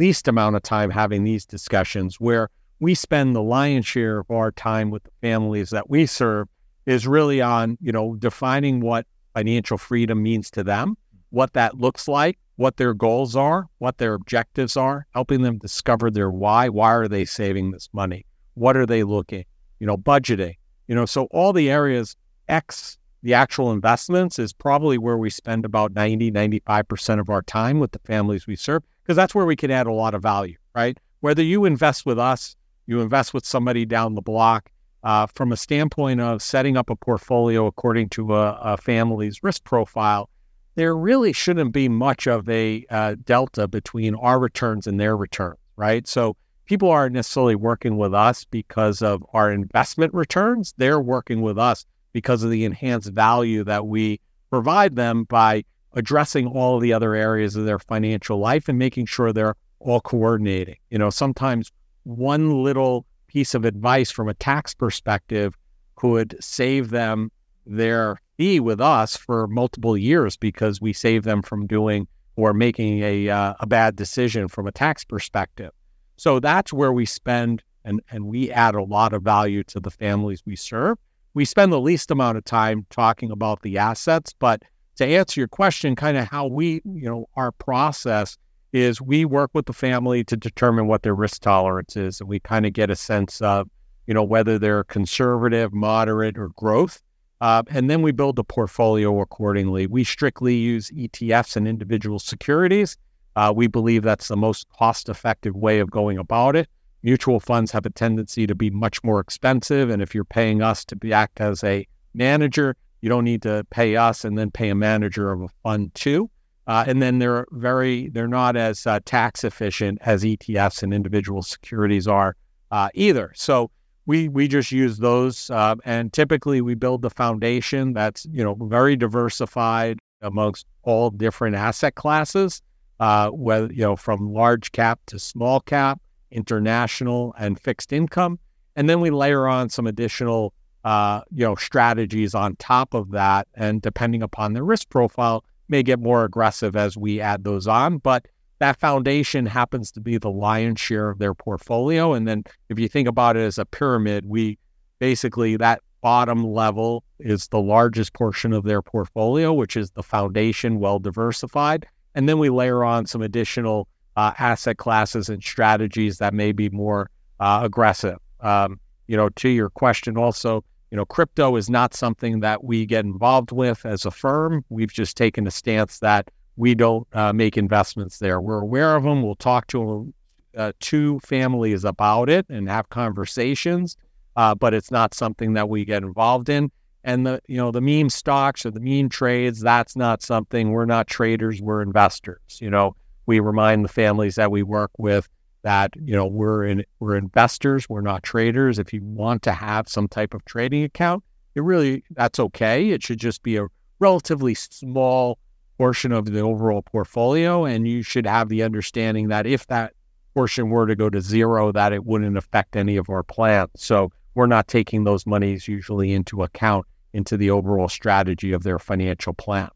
[0.00, 4.50] least amount of time having these discussions where we spend the lion's share of our
[4.50, 6.48] time with the families that we serve
[6.86, 10.96] is really on, you know, defining what financial freedom means to them,
[11.28, 16.10] what that looks like, what their goals are, what their objectives are, helping them discover
[16.10, 16.70] their why.
[16.70, 18.24] Why are they saving this money?
[18.54, 19.44] What are they looking?
[19.80, 20.56] You know, budgeting.
[20.88, 22.16] You know, so all the areas
[22.48, 27.78] X, the actual investments is probably where we spend about 90, 95% of our time
[27.80, 30.56] with the families we serve, because that's where we can add a lot of value,
[30.72, 30.96] right?
[31.18, 32.54] Whether you invest with us,
[32.86, 34.70] you invest with somebody down the block,
[35.02, 39.64] uh, from a standpoint of setting up a portfolio according to a, a family's risk
[39.64, 40.30] profile,
[40.76, 45.58] there really shouldn't be much of a uh, delta between our returns and their returns,
[45.74, 46.06] right?
[46.06, 50.72] So people aren't necessarily working with us because of our investment returns.
[50.76, 54.20] They're working with us because of the enhanced value that we
[54.50, 55.64] provide them by
[55.94, 60.00] addressing all of the other areas of their financial life and making sure they're all
[60.00, 60.76] coordinating.
[60.90, 61.72] You know, sometimes
[62.04, 65.54] one little piece of advice from a tax perspective
[65.96, 67.30] could save them
[67.66, 73.02] their fee with us for multiple years because we save them from doing or making
[73.02, 75.70] a, uh, a bad decision from a tax perspective.
[76.16, 79.90] So that's where we spend and, and we add a lot of value to the
[79.90, 80.98] families we serve.
[81.34, 84.62] We spend the least amount of time talking about the assets, but
[85.00, 88.36] to answer your question, kind of how we, you know, our process
[88.74, 92.20] is we work with the family to determine what their risk tolerance is.
[92.20, 93.66] And we kind of get a sense of,
[94.06, 97.00] you know, whether they're conservative, moderate, or growth.
[97.40, 99.86] Uh, and then we build a portfolio accordingly.
[99.86, 102.98] We strictly use ETFs and individual securities.
[103.36, 106.68] Uh, we believe that's the most cost effective way of going about it.
[107.02, 109.88] Mutual funds have a tendency to be much more expensive.
[109.88, 113.64] And if you're paying us to be, act as a manager, you don't need to
[113.70, 116.30] pay us and then pay a manager of a fund too.
[116.66, 121.42] Uh, and then they're very they're not as uh, tax efficient as ETFs and individual
[121.42, 122.36] securities are
[122.70, 123.32] uh, either.
[123.34, 123.70] So
[124.06, 128.54] we we just use those, uh, and typically we build the foundation that's you know
[128.54, 132.62] very diversified amongst all different asset classes,
[133.00, 138.38] uh, whether you know from large cap to small cap, international and fixed income,
[138.76, 140.52] and then we layer on some additional
[140.84, 145.82] uh, you know strategies on top of that, and depending upon the risk profile may
[145.82, 148.26] get more aggressive as we add those on, but
[148.58, 152.12] that foundation happens to be the lion's share of their portfolio.
[152.12, 154.58] And then if you think about it as a pyramid, we
[154.98, 160.78] basically that bottom level is the largest portion of their portfolio, which is the foundation,
[160.78, 161.86] well diversified.
[162.14, 166.68] And then we layer on some additional uh, asset classes and strategies that may be
[166.68, 168.18] more uh, aggressive.
[168.40, 172.84] Um, you know, to your question also, you know, crypto is not something that we
[172.84, 174.64] get involved with as a firm.
[174.68, 178.40] We've just taken a stance that we don't uh, make investments there.
[178.40, 179.22] We're aware of them.
[179.22, 180.12] We'll talk to
[180.56, 183.96] uh, two families about it and have conversations,
[184.36, 186.70] uh, but it's not something that we get involved in.
[187.02, 190.70] And the you know the meme stocks or the meme trades, that's not something.
[190.70, 191.62] We're not traders.
[191.62, 192.58] We're investors.
[192.60, 195.26] You know, we remind the families that we work with
[195.62, 198.78] that you know we're in we're investors we're not traders.
[198.78, 201.22] If you want to have some type of trading account
[201.54, 202.90] it really that's okay.
[202.90, 203.66] It should just be a
[203.98, 205.38] relatively small
[205.78, 209.94] portion of the overall portfolio and you should have the understanding that if that
[210.34, 213.70] portion were to go to zero that it wouldn't affect any of our plans.
[213.76, 218.78] So we're not taking those monies usually into account into the overall strategy of their
[218.78, 219.68] financial plan.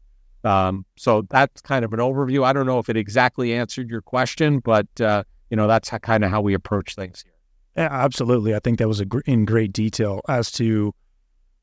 [0.45, 2.45] Um, so that's kind of an overview.
[2.45, 6.23] I don't know if it exactly answered your question but uh, you know, that's kind
[6.23, 7.33] of how we approach things here.
[7.77, 8.55] Yeah, absolutely.
[8.55, 10.93] I think that was a gr- in great detail as to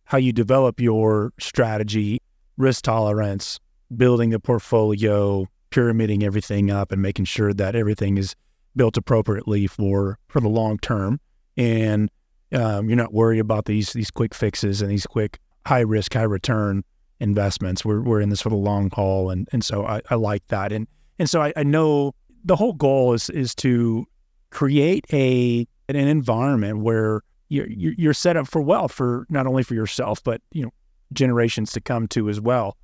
[0.04, 2.20] how you develop your strategy,
[2.56, 3.58] risk tolerance,
[3.96, 8.34] building the portfolio, pyramiding everything up, and making sure that everything is
[8.76, 11.18] built appropriately for for the long term.
[11.56, 12.10] And
[12.52, 16.22] um, you're not worried about these these quick fixes and these quick high risk, high
[16.22, 16.84] return
[17.20, 17.84] investments.
[17.84, 20.72] We're we're in this for the long haul, and and so I, I like that.
[20.72, 20.86] And
[21.18, 22.14] and so I, I know
[22.44, 24.06] the whole goal is is to
[24.50, 29.74] create a an environment where you're you're set up for wealth for not only for
[29.74, 30.72] yourself but you know
[31.12, 32.76] generations to come to as well.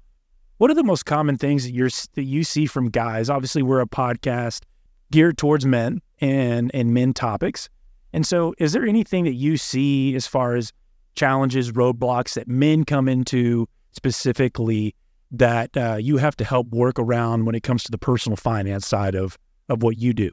[0.58, 3.30] What are the most common things that you're that you see from guys?
[3.30, 4.62] Obviously, we're a podcast
[5.10, 7.68] geared towards men and and men topics.
[8.12, 10.72] And so, is there anything that you see as far as
[11.14, 14.94] challenges, roadblocks that men come into specifically
[15.30, 18.86] that uh, you have to help work around when it comes to the personal finance
[18.86, 19.36] side of
[19.68, 20.30] of what you do?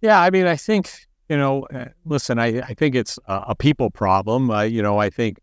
[0.00, 1.66] Yeah, I mean, I think you know.
[1.74, 4.50] Uh, listen, I I think it's a, a people problem.
[4.50, 5.38] Uh, you know, I think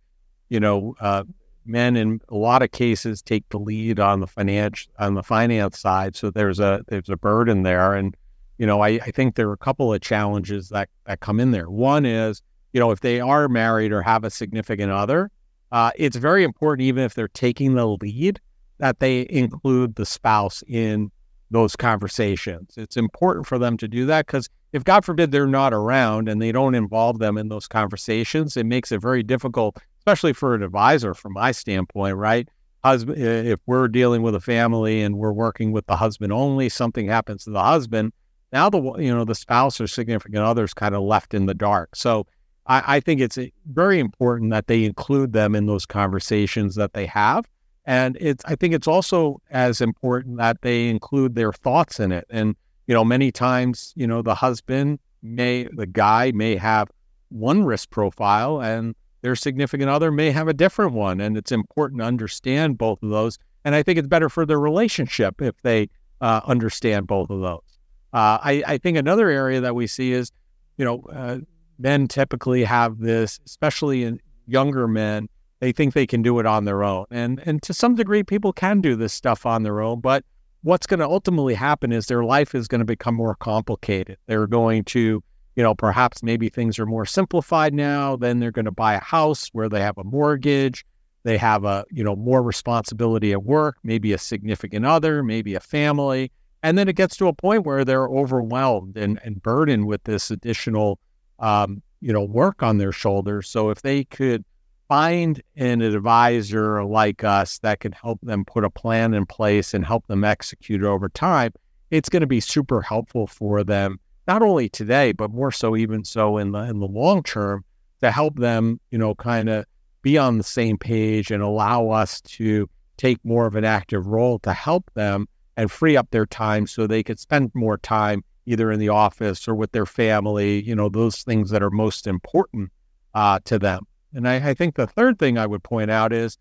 [0.50, 1.24] you know uh,
[1.66, 5.80] men in a lot of cases take the lead on the finance on the finance
[5.80, 6.16] side.
[6.16, 8.16] So there's a there's a burden there, and
[8.58, 11.52] you know I, I think there are a couple of challenges that that come in
[11.52, 11.70] there.
[11.70, 12.42] One is
[12.74, 15.32] you know if they are married or have a significant other,
[15.72, 18.40] uh, it's very important even if they're taking the lead
[18.78, 21.12] that they include the spouse in
[21.52, 22.74] those conversations.
[22.78, 26.42] It's important for them to do that because if God forbid they're not around and
[26.42, 30.64] they don't involve them in those conversations, it makes it very difficult, especially for an
[30.64, 32.48] advisor from my standpoint, right?
[32.84, 37.08] Husband, if we're dealing with a family and we're working with the husband only, something
[37.08, 38.14] happens to the husband.
[38.52, 41.96] Now the you know the spouse or significant others kind of left in the dark.
[41.96, 42.26] So
[42.66, 46.94] I, I think it's eh, very important that they include them in those conversations that
[46.94, 47.46] they have
[47.92, 52.26] and it's I think it's also as important that they include their thoughts in it.
[52.30, 52.56] And,
[52.88, 56.90] you know, many times, you know, the husband may the guy may have
[57.28, 61.20] one risk profile and their significant other may have a different one.
[61.20, 63.38] And it's important to understand both of those.
[63.66, 65.90] And I think it's better for their relationship if they
[66.22, 67.78] uh, understand both of those.
[68.14, 70.32] Uh, I, I, think another area that we see is,
[70.78, 71.40] you know, uh,
[71.78, 75.28] men typically have this, especially in younger men,
[75.62, 77.06] they think they can do it on their own.
[77.10, 80.26] And and to some degree people can do this stuff on their own, but
[80.64, 84.18] what's going to ultimately happen is their life is going to become more complicated.
[84.26, 85.24] They're going to,
[85.56, 89.00] you know, perhaps maybe things are more simplified now, then they're going to buy a
[89.00, 90.86] house where they have a mortgage,
[91.24, 95.60] they have a, you know, more responsibility at work, maybe a significant other, maybe a
[95.60, 96.32] family,
[96.64, 100.30] and then it gets to a point where they're overwhelmed and, and burdened with this
[100.30, 101.00] additional
[101.40, 103.50] um, you know, work on their shoulders.
[103.50, 104.44] So if they could
[104.92, 109.86] find an advisor like us that can help them put a plan in place and
[109.86, 111.54] help them execute over time,
[111.92, 116.04] it's going to be super helpful for them, not only today, but more so even
[116.04, 117.64] so in the in the long term
[118.02, 119.64] to help them, you know, kind of
[120.02, 124.40] be on the same page and allow us to take more of an active role
[124.40, 125.26] to help them
[125.56, 129.48] and free up their time so they could spend more time either in the office
[129.48, 132.70] or with their family, you know, those things that are most important
[133.14, 133.88] uh, to them.
[134.14, 136.38] And I, I think the third thing I would point out is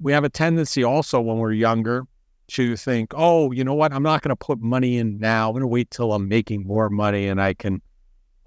[0.00, 2.04] we have a tendency also when we're younger
[2.48, 3.92] to think, oh, you know what?
[3.92, 5.48] I'm not going to put money in now.
[5.48, 7.82] I'm going to wait till I'm making more money and I can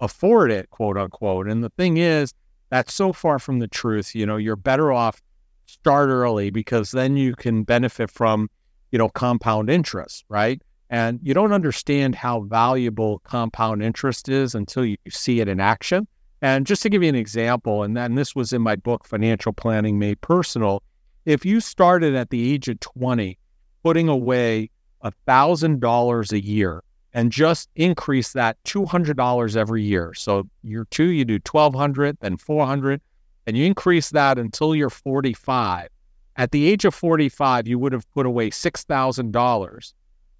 [0.00, 1.48] afford it, quote unquote.
[1.48, 2.34] And the thing is,
[2.70, 4.14] that's so far from the truth.
[4.14, 5.22] You know, you're better off
[5.66, 8.50] start early because then you can benefit from,
[8.90, 10.60] you know, compound interest, right?
[10.90, 16.06] And you don't understand how valuable compound interest is until you see it in action.
[16.42, 19.52] And just to give you an example, and then this was in my book, Financial
[19.52, 20.82] Planning Made Personal.
[21.24, 23.38] If you started at the age of 20,
[23.84, 24.68] putting away
[25.04, 26.82] $1,000 a year
[27.14, 30.14] and just increase that $200 every year.
[30.14, 33.00] So year two, you do 1200 then 400
[33.46, 35.88] and you increase that until you're 45.
[36.36, 39.92] At the age of 45, you would have put away $6,000.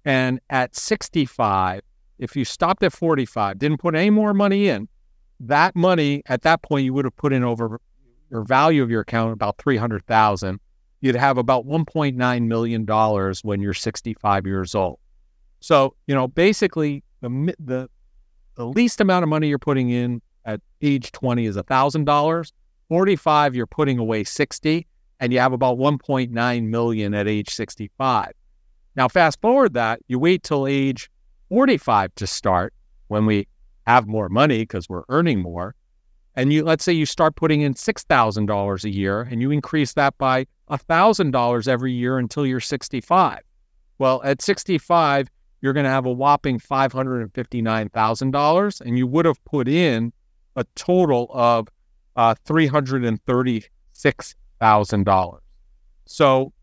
[0.05, 1.81] And at 65,
[2.19, 4.87] if you stopped at 45, didn't put any more money in,
[5.39, 7.79] that money at that point you would have put in over
[8.29, 10.59] your value of your account about 300,000
[11.01, 14.99] you'd have about 1.9 million dollars when you're 65 years old.
[15.59, 17.89] So you know basically the the
[18.55, 22.51] the least amount of money you're putting in at age 20 is $1,000
[22.89, 24.85] 45 you're putting away 60
[25.19, 28.31] and you have about 1.9 million at age 65
[28.95, 31.09] now fast forward that you wait till age
[31.49, 32.73] 45 to start
[33.07, 33.47] when we
[33.85, 35.75] have more money because we're earning more.
[36.35, 39.51] And you let's say you start putting in six thousand dollars a year and you
[39.51, 43.39] increase that by thousand dollars every year until you're 65.
[43.99, 45.29] Well, at 65,
[45.61, 50.11] you're going to have a whopping $559,000 and you would have put in
[50.55, 51.67] a total of
[52.15, 55.39] uh, $336,000.
[56.05, 56.53] So,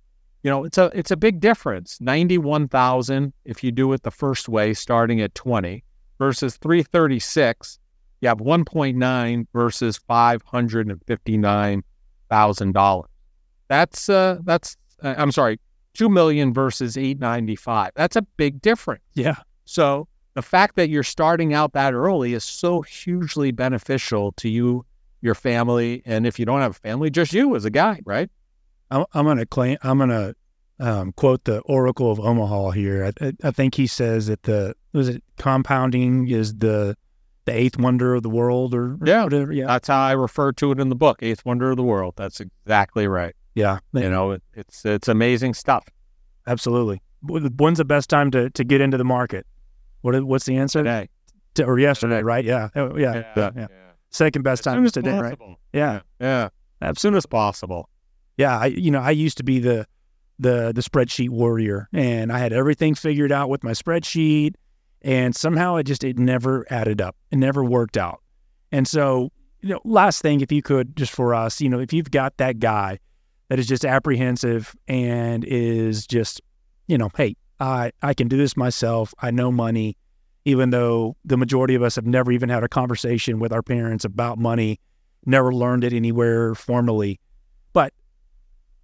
[0.42, 2.00] you know, it's a it's a big difference.
[2.00, 5.84] 91,000 if you do it the first way starting at 20
[6.20, 7.80] versus 336,
[8.20, 13.04] you have 1.9 versus $559,000.
[13.68, 15.58] That's uh that's uh, I'm sorry,
[15.94, 17.92] 2 million versus 895.
[17.96, 19.02] That's a big difference.
[19.14, 19.36] Yeah.
[19.64, 24.84] So the fact that you're starting out that early is so hugely beneficial to you,
[25.22, 28.28] your family, and if you don't have a family, just you as a guy, right?
[28.90, 30.34] I'm, I'm gonna claim I'm gonna
[30.80, 33.12] um, quote the Oracle of Omaha here.
[33.20, 36.96] I, I, think he says that the was it compounding is the
[37.44, 39.52] the eighth wonder of the world or, or yeah, whatever.
[39.52, 42.14] Yeah, that's how I refer to it in the book, eighth wonder of the world.
[42.16, 43.34] That's exactly right.
[43.54, 45.86] Yeah, you know, it, it's it's amazing stuff.
[46.46, 47.02] Absolutely.
[47.22, 49.46] When's the best time to, to get into the market?
[50.00, 50.80] What what's the answer?
[50.80, 51.08] Today.
[51.56, 52.24] To, or yesterday, today.
[52.24, 52.44] right?
[52.44, 52.68] Yeah.
[52.74, 53.14] Oh, yeah.
[53.14, 53.50] Yeah, yeah.
[53.56, 53.66] yeah.
[54.10, 55.48] Second best as time is today, possible.
[55.48, 55.56] right?
[55.72, 56.00] Yeah.
[56.20, 56.48] Yeah.
[56.80, 57.90] As soon as possible.
[58.38, 59.86] yeah, I, you know, I used to be the
[60.40, 64.54] the the spreadsheet warrior, and I had everything figured out with my spreadsheet,
[65.02, 67.16] and somehow it just it never added up.
[67.30, 68.22] It never worked out.
[68.72, 69.30] And so,
[69.60, 72.36] you know, last thing, if you could, just for us, you know, if you've got
[72.38, 72.98] that guy
[73.48, 76.40] that is just apprehensive and is just,
[76.86, 79.12] you know, hey, I I can do this myself.
[79.20, 79.96] I know money,
[80.44, 84.04] even though the majority of us have never even had a conversation with our parents
[84.04, 84.80] about money,
[85.26, 87.20] never learned it anywhere formally.
[87.72, 87.92] But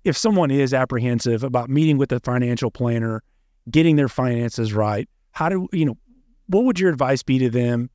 [0.07, 3.25] if someone is apprehensive about meeting with a financial planner,
[3.69, 5.99] getting their finances right, how do you know?
[6.47, 7.91] What would your advice be to them?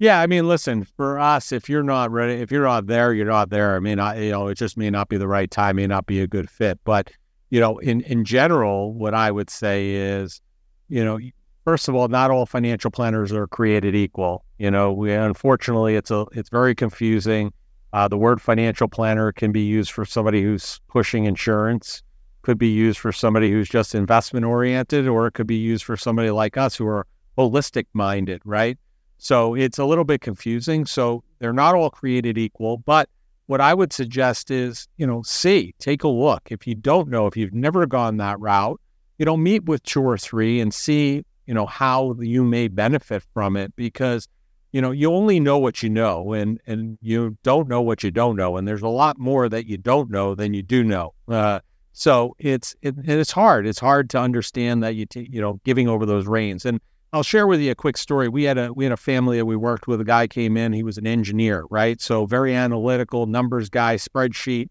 [0.00, 3.26] Yeah, I mean, listen, for us, if you're not ready, if you're not there, you're
[3.26, 3.76] not there.
[3.76, 6.06] I mean, I, you know, it just may not be the right time, may not
[6.06, 6.80] be a good fit.
[6.82, 7.12] But
[7.50, 10.40] you know, in in general, what I would say is,
[10.88, 11.20] you know,
[11.64, 14.44] first of all, not all financial planners are created equal.
[14.58, 17.52] You know, we unfortunately, it's a it's very confusing.
[17.94, 22.02] Uh, the word financial planner can be used for somebody who's pushing insurance,
[22.42, 25.96] could be used for somebody who's just investment oriented, or it could be used for
[25.96, 27.06] somebody like us who are
[27.38, 28.76] holistic minded, right?
[29.18, 30.86] So it's a little bit confusing.
[30.86, 32.78] So they're not all created equal.
[32.78, 33.08] But
[33.46, 36.48] what I would suggest is, you know, see, take a look.
[36.50, 38.80] If you don't know, if you've never gone that route,
[39.18, 43.22] you know, meet with two or three and see, you know, how you may benefit
[43.32, 44.26] from it because
[44.74, 48.10] you know, you only know what you know and, and you don't know what you
[48.10, 48.56] don't know.
[48.56, 51.14] And there's a lot more that you don't know than you do know.
[51.28, 51.60] Uh,
[51.92, 53.68] so it's, it, it's hard.
[53.68, 56.64] It's hard to understand that you, t- you know, giving over those reins.
[56.64, 56.80] And
[57.12, 58.28] I'll share with you a quick story.
[58.28, 60.00] We had a, we had a family that we worked with.
[60.00, 62.00] A guy came in, he was an engineer, right?
[62.00, 64.70] So very analytical, numbers guy, spreadsheet.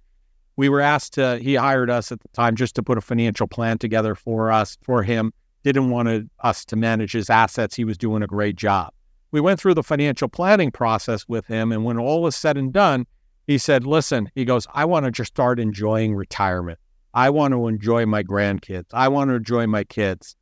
[0.58, 3.47] We were asked to, he hired us at the time just to put a financial
[3.47, 5.32] plan together for us, for him.
[5.64, 7.74] Didn't want us to manage his assets.
[7.74, 8.91] He was doing a great job
[9.34, 11.71] we went through the financial planning process with him.
[11.71, 13.07] And when all was said and done,
[13.47, 16.77] he said, Listen, he goes, I want to just start enjoying retirement.
[17.15, 18.86] I want to enjoy my grandkids.
[18.93, 20.36] I want to enjoy my kids.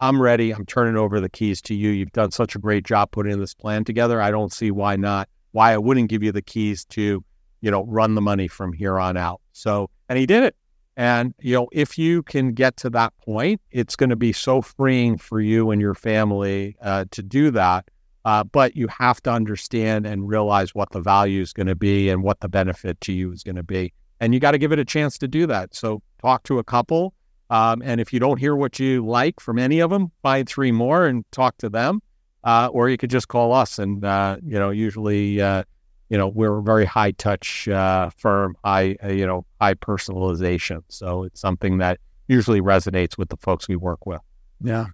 [0.00, 0.50] I'm ready.
[0.50, 1.90] I'm turning over the keys to you.
[1.90, 4.20] You've done such a great job putting this plan together.
[4.20, 7.24] I don't see why not, why I wouldn't give you the keys to,
[7.60, 9.40] you know, run the money from here on out.
[9.52, 10.56] So, and he did it.
[10.96, 14.60] And, you know, if you can get to that point, it's going to be so
[14.60, 17.86] freeing for you and your family uh, to do that
[18.24, 22.08] uh, but you have to understand and realize what the value is going to be
[22.08, 23.92] and what the benefit to you is going to be.
[24.20, 25.74] And you got to give it a chance to do that.
[25.74, 27.14] So talk to a couple.
[27.50, 30.72] Um, and if you don't hear what you like from any of them, find three
[30.72, 32.00] more and talk to them.
[32.44, 33.78] Uh, or you could just call us.
[33.78, 35.62] And, uh, you know, usually, uh,
[36.08, 40.82] you know, we're a very high touch uh, firm, high, uh, you know, high personalization.
[40.88, 41.98] So it's something that
[42.28, 44.20] usually resonates with the folks we work with.
[44.60, 44.86] Yeah.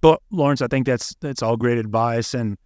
[0.00, 2.56] But Lawrence, I think that's that's all great advice, and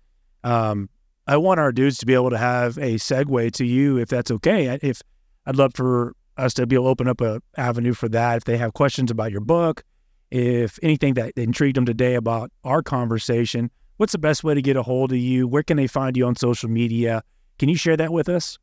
[0.45, 0.89] um,
[1.27, 4.31] I want our dudes to be able to have a segue to you, if that's
[4.31, 4.79] okay.
[4.83, 5.03] If
[5.47, 8.37] I'd love for us to be able to open up a avenue for that.
[8.39, 9.83] If they have questions about your book,
[10.31, 14.77] if anything that intrigued them today about our conversation, what's the best way to get
[14.77, 15.47] a hold of you?
[15.47, 17.23] Where can they find you on social media?
[17.59, 18.59] Can you share that with us?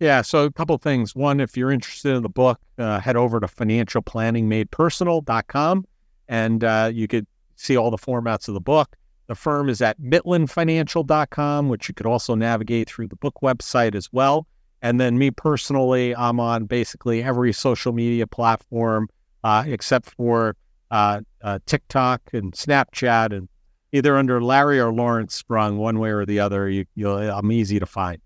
[0.00, 1.16] Yeah, so a couple things.
[1.16, 5.86] One, if you're interested in the book, uh, head over to financialplanningmadepersonal.com
[6.28, 7.26] and uh, you could
[7.58, 8.96] see all the formats of the book.
[9.26, 14.08] The firm is at mitlinfinancial.com, which you could also navigate through the book website as
[14.10, 14.46] well.
[14.80, 19.08] And then me personally, I'm on basically every social media platform
[19.44, 20.56] uh, except for
[20.90, 23.48] uh, uh, TikTok and Snapchat, and
[23.92, 26.68] either under Larry or Lawrence Sprung, one way or the other.
[26.68, 28.20] You, I'm easy to find,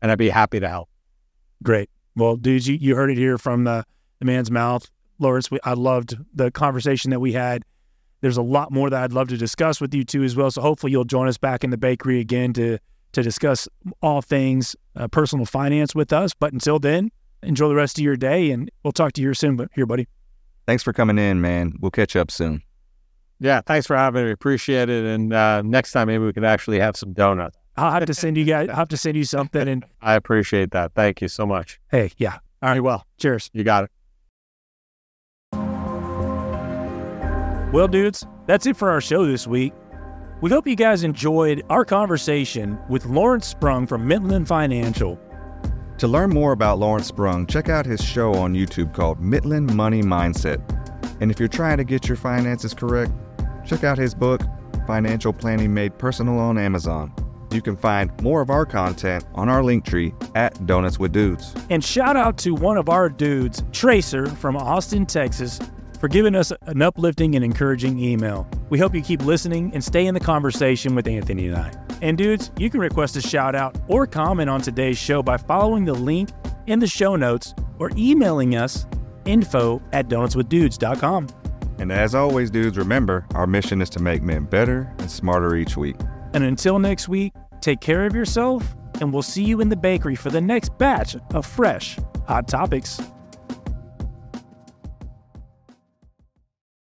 [0.00, 0.88] and I'd be happy to help.
[1.62, 1.90] Great.
[2.16, 3.84] Well, dudes, you, you heard it here from the,
[4.18, 4.90] the man's mouth.
[5.18, 7.64] Lawrence, we, I loved the conversation that we had.
[8.22, 10.50] There's a lot more that I'd love to discuss with you too as well.
[10.50, 12.78] So hopefully you'll join us back in the bakery again to
[13.12, 13.68] to discuss
[14.00, 16.32] all things uh, personal finance with us.
[16.32, 17.10] But until then,
[17.42, 19.56] enjoy the rest of your day, and we'll talk to you soon.
[19.56, 20.08] But here, buddy.
[20.66, 21.74] Thanks for coming in, man.
[21.80, 22.62] We'll catch up soon.
[23.40, 24.30] Yeah, thanks for having me.
[24.30, 25.04] Appreciate it.
[25.04, 27.58] And uh, next time, maybe we can actually have some donuts.
[27.76, 28.68] I'll have to send you guys.
[28.68, 29.66] I'll have to send you something.
[29.66, 30.94] And I appreciate that.
[30.94, 31.80] Thank you so much.
[31.90, 32.38] Hey, yeah.
[32.62, 32.80] All right.
[32.80, 33.50] Well, cheers.
[33.52, 33.90] You got it.
[37.72, 39.72] Well, dudes, that's it for our show this week.
[40.42, 45.18] We hope you guys enjoyed our conversation with Lawrence Sprung from Mitlin Financial.
[45.96, 50.02] To learn more about Lawrence Sprung, check out his show on YouTube called Mitlin Money
[50.02, 50.60] Mindset.
[51.22, 53.10] And if you're trying to get your finances correct,
[53.64, 54.42] check out his book,
[54.86, 57.10] Financial Planning Made Personal on Amazon.
[57.52, 61.54] You can find more of our content on our Linktree at Donuts with Dudes.
[61.70, 65.58] And shout out to one of our dudes, Tracer from Austin, Texas,
[66.02, 68.44] for giving us an uplifting and encouraging email.
[68.70, 71.72] We hope you keep listening and stay in the conversation with Anthony and I.
[72.02, 75.84] And dudes, you can request a shout out or comment on today's show by following
[75.84, 76.30] the link
[76.66, 78.84] in the show notes or emailing us
[79.26, 81.28] info at donutswithdudes.com.
[81.78, 85.76] And as always, dudes, remember our mission is to make men better and smarter each
[85.76, 85.94] week.
[86.34, 90.16] And until next week, take care of yourself, and we'll see you in the bakery
[90.16, 91.96] for the next batch of fresh
[92.26, 93.00] hot topics.